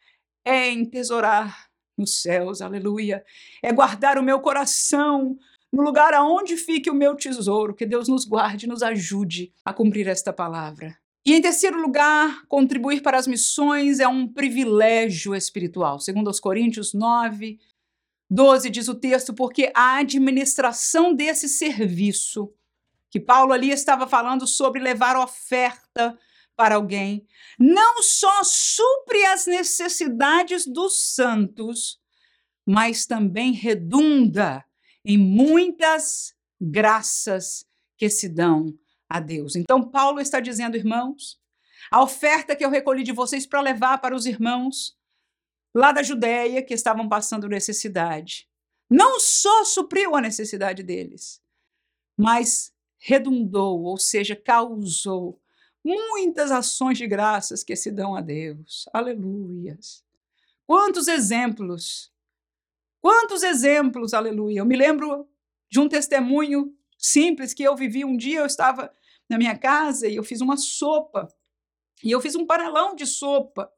[0.46, 3.24] é entesourar nos céus, aleluia.
[3.62, 5.38] É guardar o meu coração
[5.72, 7.74] no lugar aonde fique o meu tesouro.
[7.74, 10.98] Que Deus nos guarde, nos ajude a cumprir esta palavra.
[11.26, 16.00] E em terceiro lugar, contribuir para as missões é um privilégio espiritual.
[16.00, 17.60] Segundo aos Coríntios 9,
[18.30, 22.54] 12 diz o texto, porque a administração desse serviço,
[23.10, 26.18] que Paulo ali estava falando sobre levar oferta
[26.58, 27.26] para alguém,
[27.58, 32.02] não só supre as necessidades dos santos,
[32.66, 34.66] mas também redunda
[35.06, 37.66] em muitas graças
[37.98, 38.78] que se dão
[39.14, 39.56] a Deus.
[39.56, 41.40] Então, Paulo está dizendo, irmãos,
[41.92, 44.98] a oferta que eu recolhi de vocês para levar para os irmãos
[45.72, 48.50] lá da Judéia que estavam passando necessidade,
[48.90, 51.40] não só supriu a necessidade deles,
[52.18, 55.40] mas redundou, ou seja, causou
[55.86, 58.90] muitas ações de graças que se dão a Deus.
[58.92, 60.04] Aleluias.
[60.66, 62.12] Quantos exemplos!
[63.00, 64.62] Quantos exemplos, aleluia.
[64.62, 65.30] Eu me lembro
[65.70, 68.92] de um testemunho simples que eu vivi um dia, eu estava
[69.30, 71.28] na minha casa e eu fiz uma sopa.
[72.04, 73.72] E eu fiz um panelão de sopa.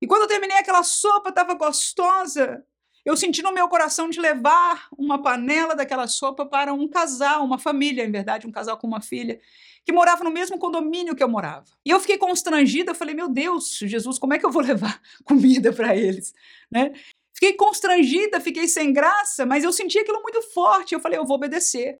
[0.00, 2.64] E quando eu terminei aquela sopa, estava gostosa.
[3.04, 7.58] Eu senti no meu coração de levar uma panela daquela sopa para um casal, uma
[7.58, 9.40] família, em verdade, um casal com uma filha,
[9.84, 11.66] que morava no mesmo condomínio que eu morava.
[11.84, 15.00] E eu fiquei constrangida, eu falei: "Meu Deus, Jesus, como é que eu vou levar
[15.24, 16.32] comida para eles?",
[16.70, 16.92] né?
[17.34, 20.94] Fiquei constrangida, fiquei sem graça, mas eu senti aquilo muito forte.
[20.94, 21.98] Eu falei: "Eu vou obedecer".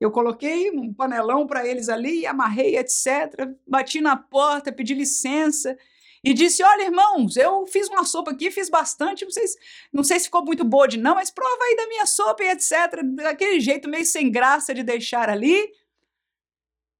[0.00, 3.34] Eu coloquei um panelão para eles ali, amarrei, etc.
[3.66, 5.76] Bati na porta, pedi licença
[6.22, 9.44] e disse: Olha, irmãos, eu fiz uma sopa aqui, fiz bastante, não sei,
[9.92, 12.50] não sei se ficou muito boa de não, mas prova aí da minha sopa e
[12.50, 13.02] etc.
[13.16, 15.72] Daquele jeito meio sem graça de deixar ali.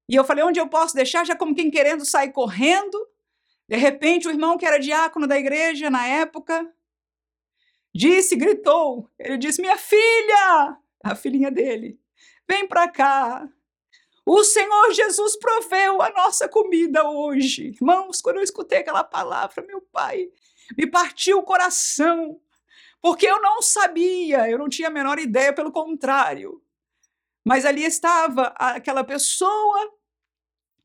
[0.09, 1.25] E eu falei: Onde eu posso deixar?
[1.25, 3.07] Já como quem querendo sair correndo.
[3.67, 6.67] De repente, o irmão que era diácono da igreja na época
[7.93, 9.09] disse, gritou.
[9.17, 10.77] Ele disse: Minha filha!
[11.03, 11.99] A filhinha dele.
[12.49, 13.47] Vem para cá.
[14.25, 17.67] O Senhor Jesus proveu a nossa comida hoje.
[17.67, 20.29] Irmãos, quando eu escutei aquela palavra, meu pai,
[20.75, 22.41] me partiu o coração,
[23.01, 26.59] porque eu não sabia, eu não tinha a menor ideia, pelo contrário.
[27.45, 29.93] Mas ali estava aquela pessoa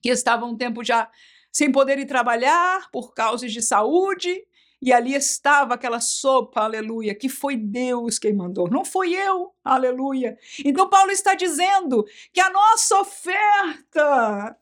[0.03, 1.11] que estava um tempo já
[1.50, 4.46] sem poder ir trabalhar por causas de saúde,
[4.85, 10.37] e ali estava aquela sopa, aleluia, que foi Deus quem mandou, não foi eu, aleluia.
[10.62, 14.55] Então Paulo está dizendo que a nossa oferta.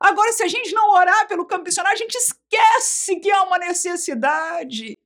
[0.00, 3.58] Agora, se a gente não orar pelo campo missionário, a gente esquece que há uma
[3.58, 4.98] necessidade.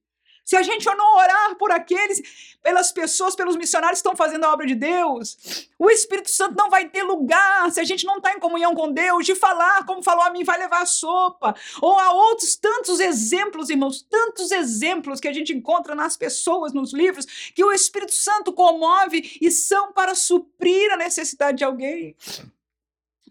[0.44, 4.52] Se a gente não orar por aqueles, pelas pessoas, pelos missionários que estão fazendo a
[4.52, 8.33] obra de Deus, o Espírito Santo não vai ter lugar se a gente não está
[8.33, 11.54] em comunhão com Deus, de falar, como falou a mim, vai levar a sopa.
[11.80, 16.92] Ou há outros tantos exemplos, irmãos, tantos exemplos que a gente encontra nas pessoas, nos
[16.92, 22.14] livros, que o Espírito Santo comove e são para suprir a necessidade de alguém.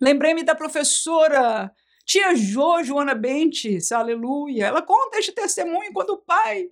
[0.02, 1.72] Lembrei-me da professora
[2.06, 6.70] Tia Jo, Joana Bentes, aleluia, ela conta este testemunho quando o pai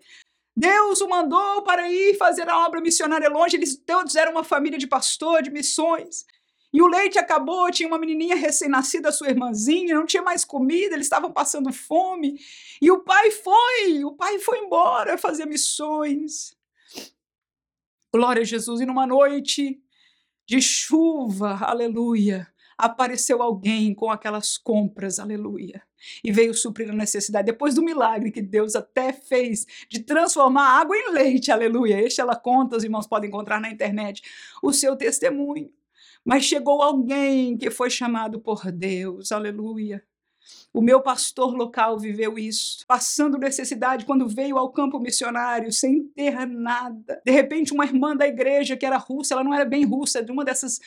[0.56, 3.56] Deus o mandou para ir fazer a obra missionária longe.
[3.56, 6.26] Eles todos eram uma família de pastor, de missões.
[6.74, 11.06] E o leite acabou, tinha uma menininha recém-nascida, sua irmãzinha, não tinha mais comida, eles
[11.06, 12.40] estavam passando fome.
[12.82, 16.56] E o pai foi, o pai foi embora fazer missões.
[18.14, 18.80] Glória a Jesus.
[18.80, 19.82] E numa noite
[20.48, 25.84] de chuva, aleluia, apareceu alguém com aquelas compras, aleluia,
[26.24, 27.46] e veio suprir a necessidade.
[27.46, 32.00] Depois do milagre que Deus até fez de transformar água em leite, aleluia.
[32.02, 34.22] Este ela conta, os irmãos podem encontrar na internet
[34.62, 35.72] o seu testemunho.
[36.24, 40.04] Mas chegou alguém que foi chamado por Deus, aleluia.
[40.74, 46.48] O meu pastor local viveu isso, passando necessidade quando veio ao campo missionário sem ter
[46.48, 47.22] nada.
[47.26, 50.32] De repente, uma irmã da igreja que era russa, ela não era bem russa, de
[50.32, 50.80] uma dessas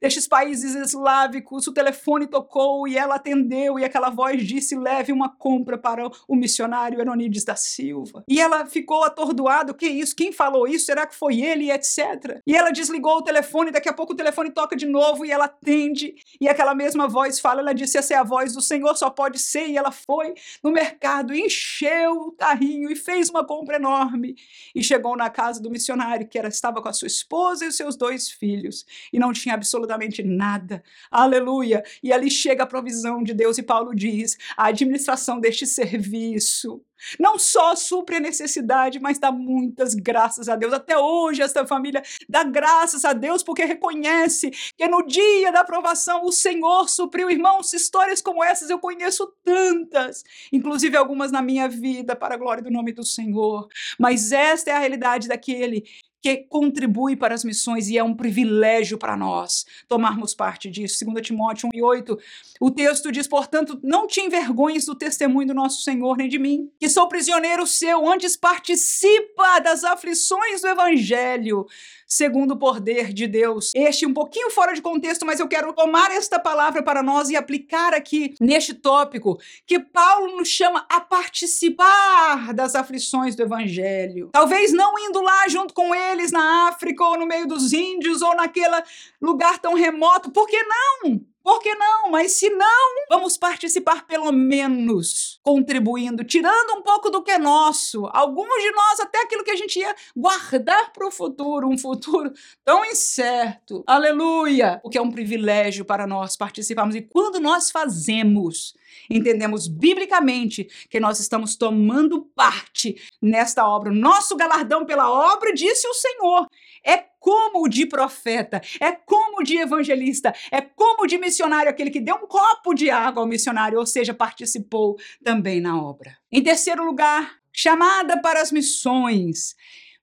[0.00, 5.28] destes países eslávicos, o telefone tocou e ela atendeu, e aquela voz disse: leve uma
[5.28, 8.24] compra para o missionário Heronides da Silva.
[8.28, 10.14] E ela ficou atordoada: o que é isso?
[10.14, 10.86] Quem falou isso?
[10.86, 11.70] Será que foi ele?
[11.70, 12.40] Etc.
[12.46, 15.46] E ela desligou o telefone, daqui a pouco o telefone toca de novo e ela
[15.46, 19.10] atende, e aquela mesma voz fala: ela disse: essa é a voz do Senhor, só
[19.10, 19.66] pode ser.
[19.68, 24.36] E ela foi no mercado, encheu o carrinho e fez uma compra enorme.
[24.74, 27.76] E chegou na casa do missionário, que era, estava com a sua esposa e os
[27.76, 30.82] seus dois filhos, e não tinha absolutamente absolutamente nada.
[31.10, 31.82] Aleluia!
[32.02, 36.82] E ali chega a provisão de Deus, e Paulo diz: a administração deste serviço
[37.18, 40.72] não só supre a necessidade, mas dá muitas graças a Deus.
[40.72, 46.24] Até hoje, esta família dá graças a Deus porque reconhece que no dia da aprovação
[46.24, 47.30] o Senhor supriu.
[47.30, 52.62] Irmãos, histórias como essas eu conheço tantas, inclusive algumas na minha vida, para a glória
[52.62, 53.68] do nome do Senhor.
[53.98, 55.84] Mas esta é a realidade daquele
[56.20, 61.04] que contribui para as missões e é um privilégio para nós tomarmos parte disso.
[61.04, 62.18] 2 Timóteo 1 e 8,
[62.60, 66.70] o texto diz, portanto, não te envergonhes do testemunho do nosso Senhor nem de mim,
[66.78, 71.66] que sou prisioneiro seu, antes participa das aflições do evangelho,
[72.08, 73.70] segundo o poder de Deus.
[73.74, 77.36] Este um pouquinho fora de contexto, mas eu quero tomar esta palavra para nós e
[77.36, 84.30] aplicar aqui neste tópico que Paulo nos chama a participar das aflições do evangelho.
[84.32, 88.34] Talvez não indo lá junto com eles na África ou no meio dos índios ou
[88.34, 88.82] naquele
[89.20, 91.20] lugar tão remoto, por que não?
[91.48, 92.10] Por que não?
[92.10, 98.04] Mas se não, vamos participar pelo menos, contribuindo, tirando um pouco do que é nosso.
[98.12, 102.34] Alguns de nós, até aquilo que a gente ia guardar para o futuro, um futuro
[102.62, 103.82] tão incerto.
[103.86, 104.78] Aleluia!
[104.82, 106.94] Porque é um privilégio para nós participarmos.
[106.94, 108.74] E quando nós fazemos,
[109.08, 113.90] entendemos biblicamente que nós estamos tomando parte nesta obra.
[113.90, 116.46] Nosso galardão pela obra, disse o Senhor,
[116.84, 122.16] é como de profeta, é como de evangelista, é como de missionário, aquele que deu
[122.16, 126.16] um copo de água ao missionário, ou seja, participou também na obra.
[126.30, 129.56] Em terceiro lugar, chamada para as missões.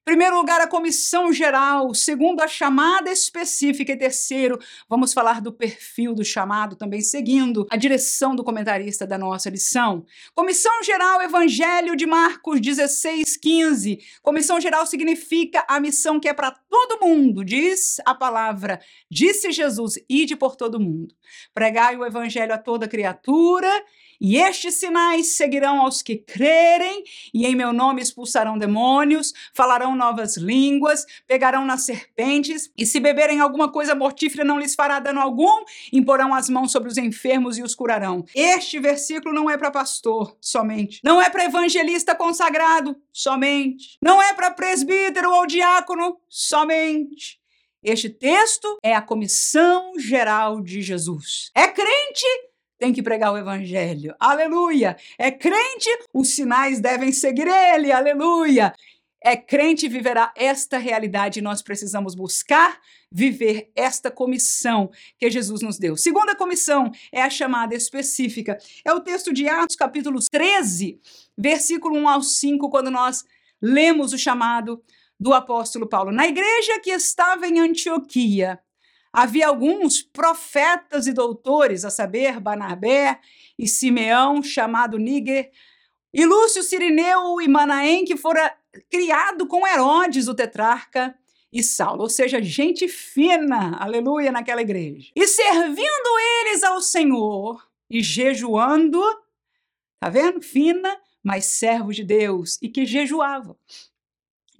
[0.06, 1.92] Primeiro lugar, a comissão geral.
[1.92, 3.90] Segundo, a chamada específica.
[3.90, 4.56] E terceiro,
[4.88, 10.06] vamos falar do perfil do chamado, também seguindo a direção do comentarista da nossa lição.
[10.32, 13.98] Comissão geral, Evangelho de Marcos 16, 15.
[14.22, 18.80] Comissão geral significa a missão que é para todo mundo, diz a palavra.
[19.10, 21.16] Disse Jesus: ide por todo mundo.
[21.52, 23.68] Pregai o Evangelho a toda criatura
[24.20, 27.02] e estes sinais seguirão aos que crerem,
[27.32, 33.40] e em meu nome expulsarão demônios, falarão novas línguas, pegarão nas serpentes, e se beberem
[33.40, 37.62] alguma coisa mortífera não lhes fará dano algum, imporão as mãos sobre os enfermos e
[37.62, 38.24] os curarão.
[38.34, 44.32] Este versículo não é para pastor somente, não é para evangelista consagrado somente, não é
[44.32, 47.38] para presbítero ou diácono somente.
[47.82, 51.50] Este texto é a comissão geral de Jesus.
[51.54, 52.26] É crente
[52.78, 54.14] tem que pregar o evangelho.
[54.18, 54.96] Aleluia!
[55.18, 57.92] É crente, os sinais devem seguir ele.
[57.92, 58.72] Aleluia!
[59.22, 62.78] É crente viverá esta realidade e nós precisamos buscar
[63.10, 65.96] viver esta comissão que Jesus nos deu.
[65.96, 68.56] Segunda comissão é a chamada específica.
[68.84, 71.00] É o texto de Atos, capítulo 13,
[71.36, 73.24] versículo 1 ao 5, quando nós
[73.60, 74.82] lemos o chamado
[75.18, 76.12] do apóstolo Paulo.
[76.12, 78.60] Na igreja que estava em Antioquia,
[79.18, 83.18] Havia alguns profetas e doutores, a saber, Barnabé
[83.58, 85.50] e Simeão, chamado Níger,
[86.12, 88.54] e Lúcio Sirineu e Manaém, que fora
[88.90, 91.16] criado com Herodes, o tetrarca,
[91.50, 95.10] e Saulo, ou seja, gente fina, aleluia, naquela igreja.
[95.16, 99.00] E servindo eles ao Senhor e jejuando,
[99.98, 100.42] tá vendo?
[100.42, 103.56] Fina, mas servos de Deus e que jejuavam.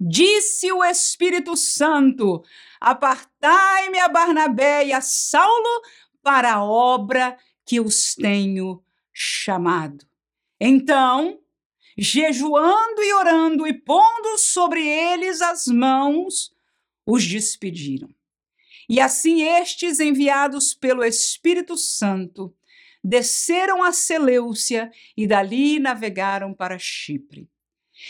[0.01, 2.43] Disse o Espírito Santo:
[2.79, 5.81] Apartai-me a Barnabé e a Saulo
[6.21, 10.05] para a obra que os tenho chamado.
[10.59, 11.39] Então,
[11.97, 16.53] jejuando e orando e pondo sobre eles as mãos,
[17.05, 18.09] os despediram.
[18.89, 22.55] E assim estes, enviados pelo Espírito Santo,
[23.03, 27.49] desceram a Seleucia e dali navegaram para Chipre.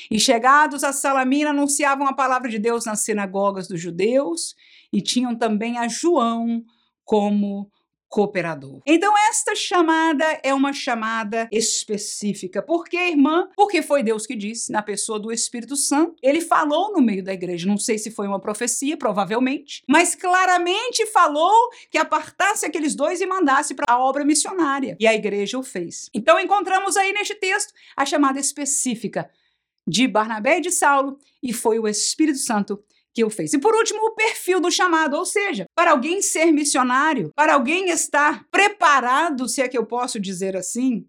[0.10, 4.56] E chegados a Salamina, anunciavam a palavra de Deus nas sinagogas dos judeus
[4.92, 6.64] e tinham também a João
[7.04, 7.70] como
[8.10, 8.82] cooperador.
[8.86, 12.62] Então, esta chamada é uma chamada específica.
[12.62, 13.50] Por que, irmã?
[13.56, 16.16] Porque foi Deus que disse, na pessoa do Espírito Santo.
[16.22, 17.68] Ele falou no meio da igreja.
[17.68, 23.26] Não sei se foi uma profecia, provavelmente, mas claramente falou que apartasse aqueles dois e
[23.26, 24.96] mandasse para a obra missionária.
[25.00, 26.10] E a igreja o fez.
[26.14, 29.30] Então, encontramos aí neste texto a chamada específica
[29.88, 32.84] de Barnabé e de Saulo, e foi o Espírito Santo
[33.14, 33.54] que o fez.
[33.54, 37.90] E por último, o perfil do chamado, ou seja, para alguém ser missionário, para alguém
[37.90, 41.08] estar preparado, se é que eu posso dizer assim,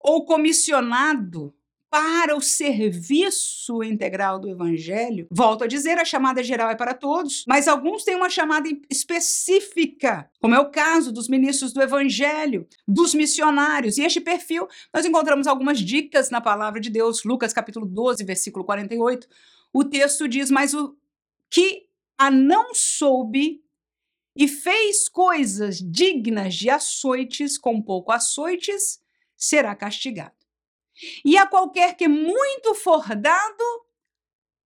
[0.00, 1.52] ou comissionado
[1.96, 5.26] para o serviço integral do evangelho.
[5.30, 10.30] Volto a dizer, a chamada geral é para todos, mas alguns têm uma chamada específica,
[10.38, 13.96] como é o caso dos ministros do evangelho, dos missionários.
[13.96, 18.62] E este perfil, nós encontramos algumas dicas na palavra de Deus, Lucas capítulo 12, versículo
[18.62, 19.26] 48.
[19.72, 20.94] O texto diz: "Mas o
[21.48, 21.86] que
[22.18, 23.64] a não soube
[24.36, 29.00] e fez coisas dignas de açoites, com pouco açoites,
[29.34, 30.35] será castigado.
[31.24, 33.86] E a qualquer que muito for dado,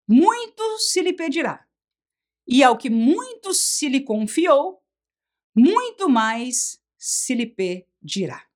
[0.08, 1.66] muito se lhe pedirá.
[2.46, 4.82] E ao que muito se lhe confiou,
[5.54, 8.46] muito mais se lhe pedirá.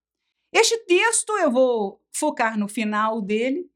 [0.52, 3.70] Este texto eu vou focar no final dele,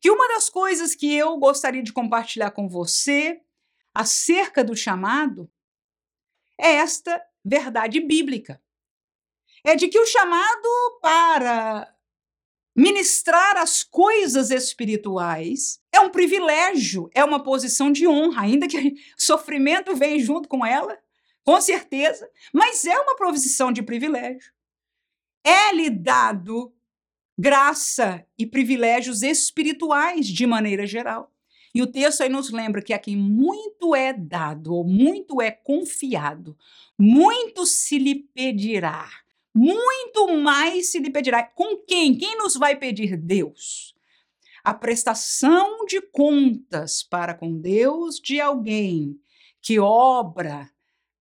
[0.00, 3.40] que uma das coisas que eu gostaria de compartilhar com você
[3.94, 5.50] acerca do chamado
[6.58, 8.62] é esta verdade bíblica.
[9.64, 11.94] É de que o chamado para
[12.74, 19.94] ministrar as coisas espirituais é um privilégio, é uma posição de honra, ainda que sofrimento
[19.94, 20.98] venha junto com ela,
[21.44, 24.52] com certeza, mas é uma provisão de privilégio.
[25.44, 26.72] É-lhe dado
[27.36, 31.32] graça e privilégios espirituais de maneira geral.
[31.74, 35.50] E o texto aí nos lembra que a quem muito é dado ou muito é
[35.50, 36.56] confiado,
[36.98, 39.08] muito se lhe pedirá,
[39.54, 41.42] muito mais se lhe pedirá.
[41.42, 42.16] Com quem?
[42.16, 43.16] Quem nos vai pedir?
[43.16, 43.94] Deus.
[44.64, 49.18] A prestação de contas para com Deus de alguém
[49.60, 50.70] que obra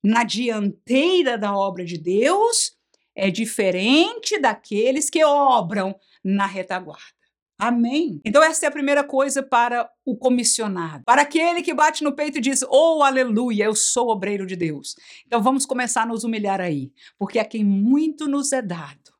[0.03, 2.75] na dianteira da obra de Deus
[3.15, 7.20] é diferente daqueles que obram na retaguarda.
[7.63, 8.19] Amém.
[8.25, 11.03] Então, essa é a primeira coisa para o comissionado.
[11.05, 14.95] Para aquele que bate no peito e diz: Oh, aleluia, eu sou obreiro de Deus.
[15.27, 19.13] Então, vamos começar a nos humilhar aí, porque a quem muito nos é dado.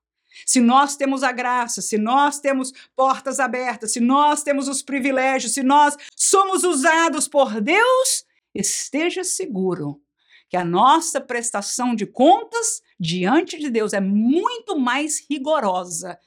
[0.44, 5.54] Se nós temos a graça, se nós temos portas abertas, se nós temos os privilégios,
[5.54, 8.26] se nós somos usados por Deus,
[8.56, 10.02] esteja seguro
[10.50, 16.18] que a nossa prestação de contas diante de Deus é muito mais rigorosa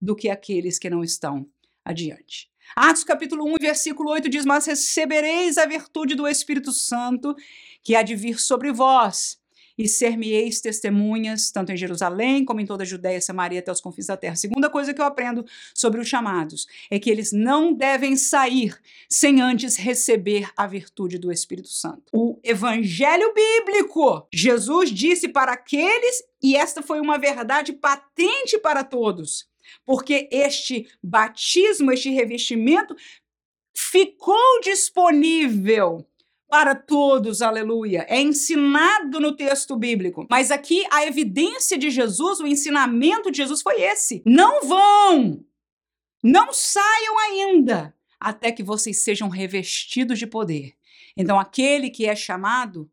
[0.00, 1.48] do que aqueles que não estão
[1.86, 2.50] adiante.
[2.74, 7.34] Atos capítulo 1, versículo 8 diz: Mas recebereis a virtude do Espírito Santo
[7.82, 9.38] que há de vir sobre vós,
[9.78, 14.06] e ser-me-eis testemunhas, tanto em Jerusalém como em toda a Judéia, Samaria, até os confins
[14.06, 14.34] da terra.
[14.34, 18.74] Segunda coisa que eu aprendo sobre os chamados é que eles não devem sair
[19.08, 22.04] sem antes receber a virtude do Espírito Santo.
[22.12, 29.46] O evangelho bíblico, Jesus disse para aqueles, e esta foi uma verdade patente para todos
[29.84, 32.94] porque este batismo, este revestimento
[33.74, 36.06] ficou disponível
[36.48, 38.06] para todos, aleluia.
[38.08, 40.26] É ensinado no texto bíblico.
[40.30, 45.44] Mas aqui a evidência de Jesus, o ensinamento de Jesus foi esse: não vão,
[46.22, 50.74] não saiam ainda, até que vocês sejam revestidos de poder.
[51.16, 52.90] Então, aquele que é chamado,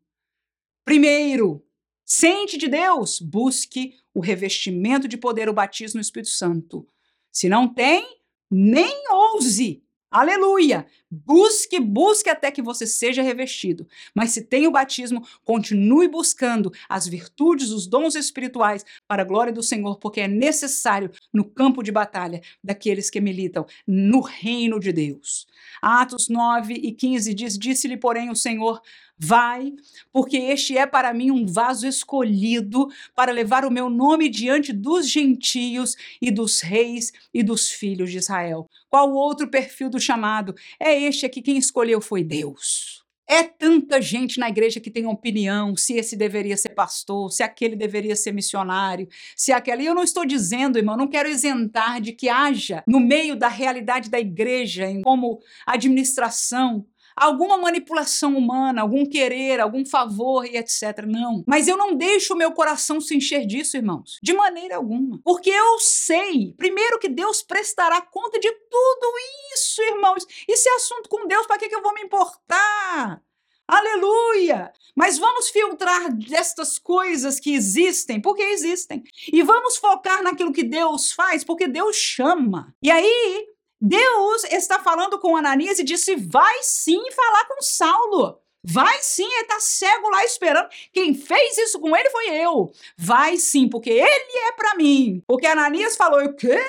[0.84, 1.64] primeiro,
[2.04, 6.86] Sente de Deus, busque o revestimento de poder, o batismo no Espírito Santo.
[7.32, 8.06] Se não tem,
[8.50, 9.82] nem ouse.
[10.10, 10.86] Aleluia!
[11.24, 13.86] Busque, busque até que você seja revestido.
[14.14, 19.52] Mas se tem o batismo, continue buscando as virtudes, os dons espirituais para a glória
[19.52, 24.92] do Senhor, porque é necessário no campo de batalha daqueles que militam no reino de
[24.92, 25.46] Deus.
[25.80, 28.80] Atos 9 e 15 diz: Disse-lhe, porém, o Senhor:
[29.16, 29.72] Vai,
[30.12, 35.08] porque este é para mim um vaso escolhido para levar o meu nome diante dos
[35.08, 38.68] gentios e dos reis e dos filhos de Israel.
[38.90, 40.54] Qual outro perfil do chamado?
[40.80, 43.04] É este aqui, quem escolheu foi Deus.
[43.26, 47.74] É tanta gente na igreja que tem opinião se esse deveria ser pastor, se aquele
[47.74, 49.82] deveria ser missionário, se aquele.
[49.82, 53.48] E eu não estou dizendo, irmão, não quero isentar de que haja no meio da
[53.48, 56.86] realidade da igreja, como administração,
[57.16, 61.04] alguma manipulação humana, algum querer, algum favor e etc.
[61.06, 61.44] Não.
[61.46, 64.18] Mas eu não deixo o meu coração se encher disso, irmãos.
[64.22, 65.20] De maneira alguma.
[65.22, 69.12] Porque eu sei, primeiro, que Deus prestará conta de tudo
[69.54, 70.26] isso, irmãos.
[70.48, 73.22] É assunto com Deus, para que, que eu vou me importar?
[73.66, 74.70] Aleluia!
[74.94, 79.02] Mas vamos filtrar destas coisas que existem, porque existem.
[79.32, 82.74] E vamos focar naquilo que Deus faz, porque Deus chama.
[82.82, 83.46] E aí,
[83.86, 88.40] Deus está falando com Ananias e disse: vai sim falar com Saulo.
[88.66, 90.70] Vai sim, ele está cego lá esperando.
[90.90, 92.72] Quem fez isso com ele foi eu.
[92.96, 95.22] Vai sim, porque ele é para mim.
[95.26, 96.64] Porque Ananias falou: o quê?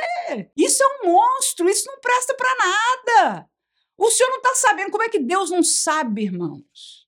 [0.57, 3.49] Isso é um monstro, isso não presta para nada.
[3.97, 7.07] O senhor não está sabendo como é que Deus não sabe, irmãos.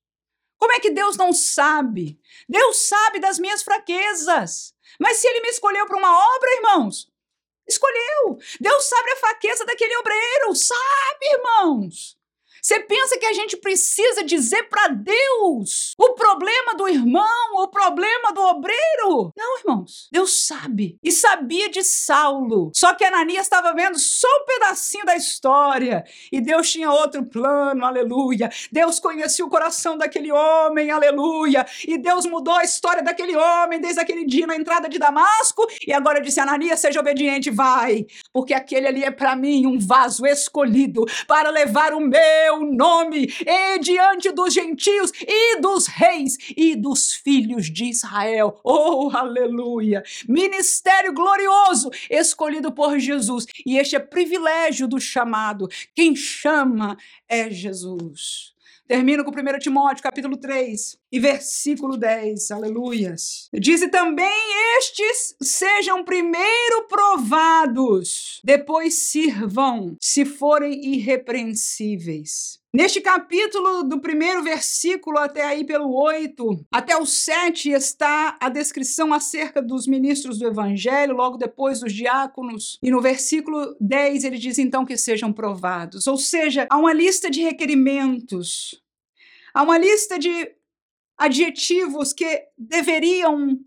[0.58, 2.18] Como é que Deus não sabe?
[2.48, 4.74] Deus sabe das minhas fraquezas.
[4.98, 7.12] Mas se ele me escolheu para uma obra, irmãos,
[7.68, 8.40] Escolheu.
[8.60, 10.56] Deus sabe a fraqueza daquele obreiro.
[10.56, 12.18] Sabe, irmãos.
[12.62, 18.34] Você pensa que a gente precisa dizer para Deus o problema do irmão, o problema
[18.34, 19.32] do obreiro?
[19.36, 20.08] Não, irmãos.
[20.12, 20.98] Deus sabe.
[21.04, 22.72] E sabia de Saulo.
[22.74, 26.04] Só que Ananias estava vendo só um pedacinho da história.
[26.32, 28.50] E Deus tinha outro plano, aleluia.
[28.72, 31.66] Deus conhecia o coração daquele homem, aleluia.
[31.88, 35.68] E Deus mudou a história daquele homem desde aquele dia na entrada de Damasco.
[35.86, 38.06] E agora disse: Ananias, seja obediente, vai.
[38.34, 43.28] Porque aquele ali é para mim um vaso escolhido para levar o meu teu nome
[43.46, 48.58] e diante dos gentios e dos reis e dos filhos de Israel.
[48.64, 50.02] Oh, aleluia!
[50.30, 53.46] Ministério glorioso escolhido por Jesus.
[53.66, 55.68] E este é privilégio do chamado.
[55.94, 56.96] Quem chama
[57.28, 58.56] é Jesus.
[58.88, 62.52] Termino com 1 Timóteo, capítulo 3, e versículo 10.
[62.52, 63.50] Aleluias.
[63.54, 64.28] Diz: e também
[64.78, 72.60] estes sejam primeiro provados, depois sirvam, se forem irrepreensíveis.
[72.74, 79.14] Neste capítulo, do primeiro versículo até aí pelo 8, até o 7, está a descrição
[79.14, 82.78] acerca dos ministros do evangelho, logo depois dos diáconos.
[82.84, 86.06] E no versículo 10 ele diz então que sejam provados.
[86.06, 88.80] Ou seja, há uma lista de requerimentos
[89.58, 90.52] Há uma lista de
[91.18, 93.60] adjetivos que deveriam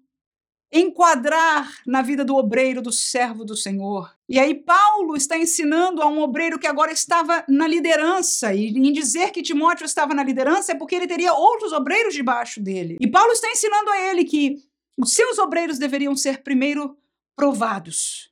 [0.72, 4.14] enquadrar na vida do obreiro, do servo do Senhor.
[4.28, 8.92] E aí Paulo está ensinando a um obreiro que agora estava na liderança, e em
[8.92, 12.96] dizer que Timóteo estava na liderança é porque ele teria outros obreiros debaixo dele.
[13.00, 14.62] E Paulo está ensinando a ele que
[14.96, 16.96] os seus obreiros deveriam ser primeiro
[17.34, 18.30] provados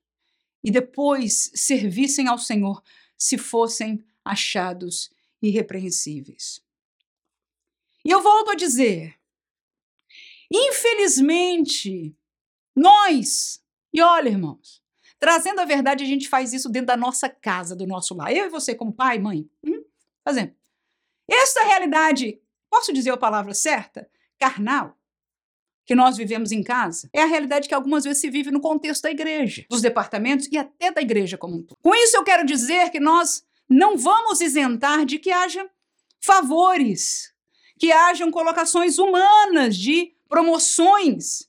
[0.63, 2.83] e depois servissem ao Senhor
[3.17, 5.11] se fossem achados
[5.43, 6.61] irrepreensíveis.
[8.09, 9.15] E eu volto a dizer:
[10.51, 12.17] infelizmente,
[12.75, 14.83] nós, e olha, irmãos,
[15.19, 18.33] trazendo a verdade, a gente faz isso dentro da nossa casa, do nosso lar.
[18.33, 19.85] Eu e você, como pai, mãe, hum,
[20.25, 20.55] fazendo.
[21.31, 22.41] Esta realidade,
[22.71, 24.11] posso dizer a palavra certa?
[24.39, 24.99] Carnal,
[25.85, 29.03] que nós vivemos em casa, é a realidade que algumas vezes se vive no contexto
[29.03, 31.77] da igreja, dos departamentos e até da igreja como um todo.
[31.83, 35.69] Com isso, eu quero dizer que nós não vamos isentar de que haja
[36.23, 37.37] favores
[37.79, 41.49] que hajam colocações humanas de promoções.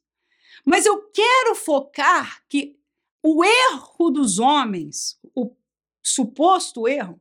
[0.64, 2.78] Mas eu quero focar que
[3.24, 5.52] o erro dos homens, o
[6.02, 7.20] suposto erro,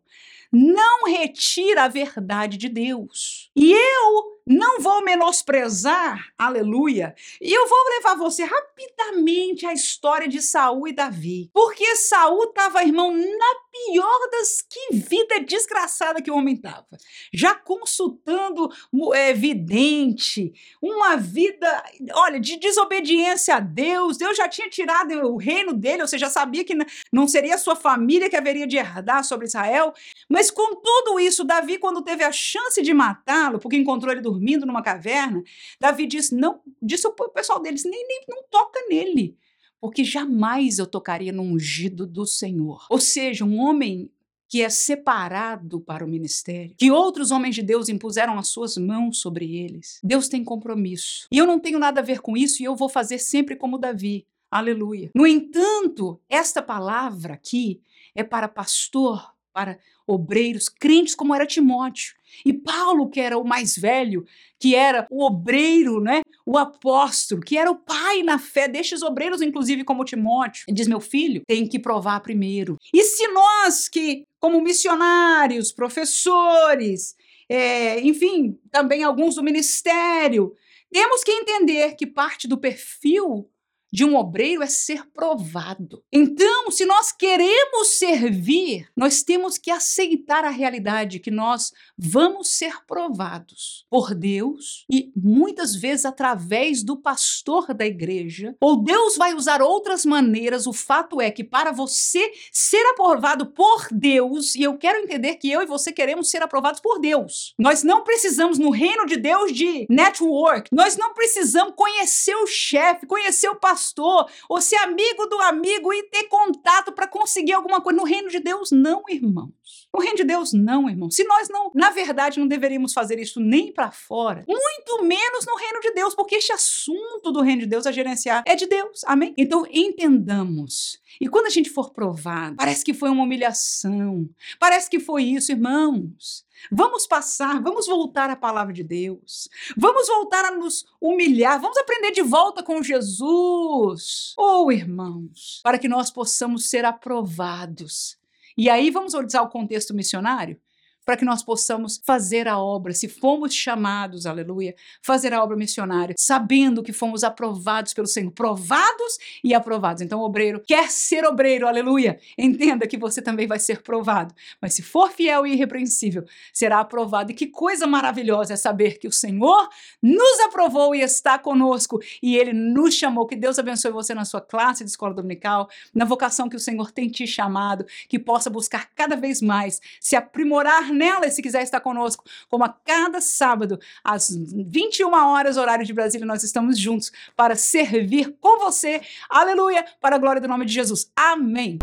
[0.53, 3.51] não retira a verdade de Deus.
[3.55, 10.41] E eu não vou menosprezar, aleluia, e eu vou levar você rapidamente à história de
[10.41, 11.51] Saul e Davi.
[11.53, 16.87] Porque Saul estava, irmão, na pior das que vida desgraçada que o homem estava.
[17.33, 18.71] Já consultando
[19.15, 21.85] é, vidente, uma vida,
[22.15, 24.17] olha, de desobediência a Deus.
[24.17, 26.75] Deus já tinha tirado o reino dele, ou seja, sabia que
[27.13, 29.93] não seria a sua família que haveria de herdar sobre Israel.
[30.29, 34.38] Mas com tudo isso, Davi, quando teve a chance de matá-lo, porque encontrou ele dormindo,
[34.39, 35.43] dormindo numa caverna,
[35.81, 39.37] Davi disse: não, disse o pessoal deles, nem, nem não toca nele,
[39.81, 42.87] porque jamais eu tocaria no ungido do Senhor.
[42.89, 44.11] Ou seja, um homem
[44.49, 49.21] que é separado para o ministério, que outros homens de Deus impuseram as suas mãos
[49.21, 50.01] sobre eles.
[50.03, 51.27] Deus tem compromisso.
[51.31, 53.77] E eu não tenho nada a ver com isso e eu vou fazer sempre como
[53.77, 54.27] Davi.
[54.51, 55.11] Aleluia.
[55.15, 57.83] No entanto, esta palavra aqui
[58.15, 62.15] é para pastor, para obreiros, crentes como era Timóteo.
[62.47, 64.25] E Paulo, que era o mais velho,
[64.61, 66.21] que era o obreiro, né?
[66.47, 71.01] o apóstolo, que era o pai na fé destes obreiros, inclusive como Timóteo, diz: meu
[71.01, 72.77] filho, tem que provar primeiro.
[72.95, 77.17] E se nós que, como missionários, professores,
[77.49, 80.55] é, enfim, também alguns do ministério.
[80.93, 83.51] Temos que entender que parte do perfil
[83.93, 86.03] de um obreiro é ser provado.
[86.13, 92.85] Então, se nós queremos servir, nós temos que aceitar a realidade que nós vamos ser
[92.87, 99.63] provados por Deus e muitas vezes através do pastor da igreja, ou Deus vai usar
[99.63, 100.67] outras maneiras.
[100.67, 105.51] O fato é que para você ser aprovado por Deus, e eu quero entender que
[105.51, 107.55] eu e você queremos ser aprovados por Deus.
[107.59, 110.69] Nós não precisamos no reino de Deus de network.
[110.73, 115.93] Nós não precisamos conhecer o chefe, conhecer o pastor pastor, ou ser amigo do amigo
[115.93, 117.97] e ter contato para conseguir alguma coisa.
[117.97, 119.53] No reino de Deus, não, irmãos.
[119.95, 121.11] No reino de Deus, não, irmão.
[121.11, 125.57] Se nós não, na verdade, não deveríamos fazer isso nem para fora, muito menos no
[125.57, 129.03] reino de Deus, porque este assunto do reino de Deus a gerenciar é de Deus.
[129.05, 129.35] Amém?
[129.37, 131.01] Então, entendamos.
[131.21, 134.29] E quando a gente for provado, parece que foi uma humilhação,
[134.59, 136.47] parece que foi isso, irmãos.
[136.71, 139.49] Vamos passar, vamos voltar à palavra de Deus.
[139.77, 144.35] Vamos voltar a nos humilhar, vamos aprender de volta com Jesus.
[144.37, 148.18] Oh, irmãos, para que nós possamos ser aprovados.
[148.59, 150.61] E aí vamos usar o contexto missionário?
[151.09, 156.15] Para que nós possamos fazer a obra, se fomos chamados, aleluia, fazer a obra missionária,
[156.19, 160.03] sabendo que fomos aprovados pelo Senhor, provados e aprovados.
[160.03, 162.21] Então, obreiro quer ser obreiro, aleluia.
[162.37, 167.33] Entenda que você também vai ser provado, mas se for fiel e irrepreensível, será aprovado.
[167.33, 169.67] E que coisa maravilhosa é saber que o Senhor
[170.03, 173.27] nos aprovou e está conosco e ele nos chamou.
[173.27, 176.93] Que Deus abençoe você na sua classe de escola dominical, na vocação que o Senhor
[176.93, 181.63] tem te chamado, que possa buscar cada vez mais se aprimorar nela e se quiser
[181.63, 187.13] estar conosco, como a cada sábado, às 21 horas, horário de Brasília, nós estamos juntos
[187.37, 189.01] para servir com você.
[189.31, 189.85] Aleluia!
[190.01, 191.11] Para a glória do nome de Jesus.
[191.17, 191.79] Amém.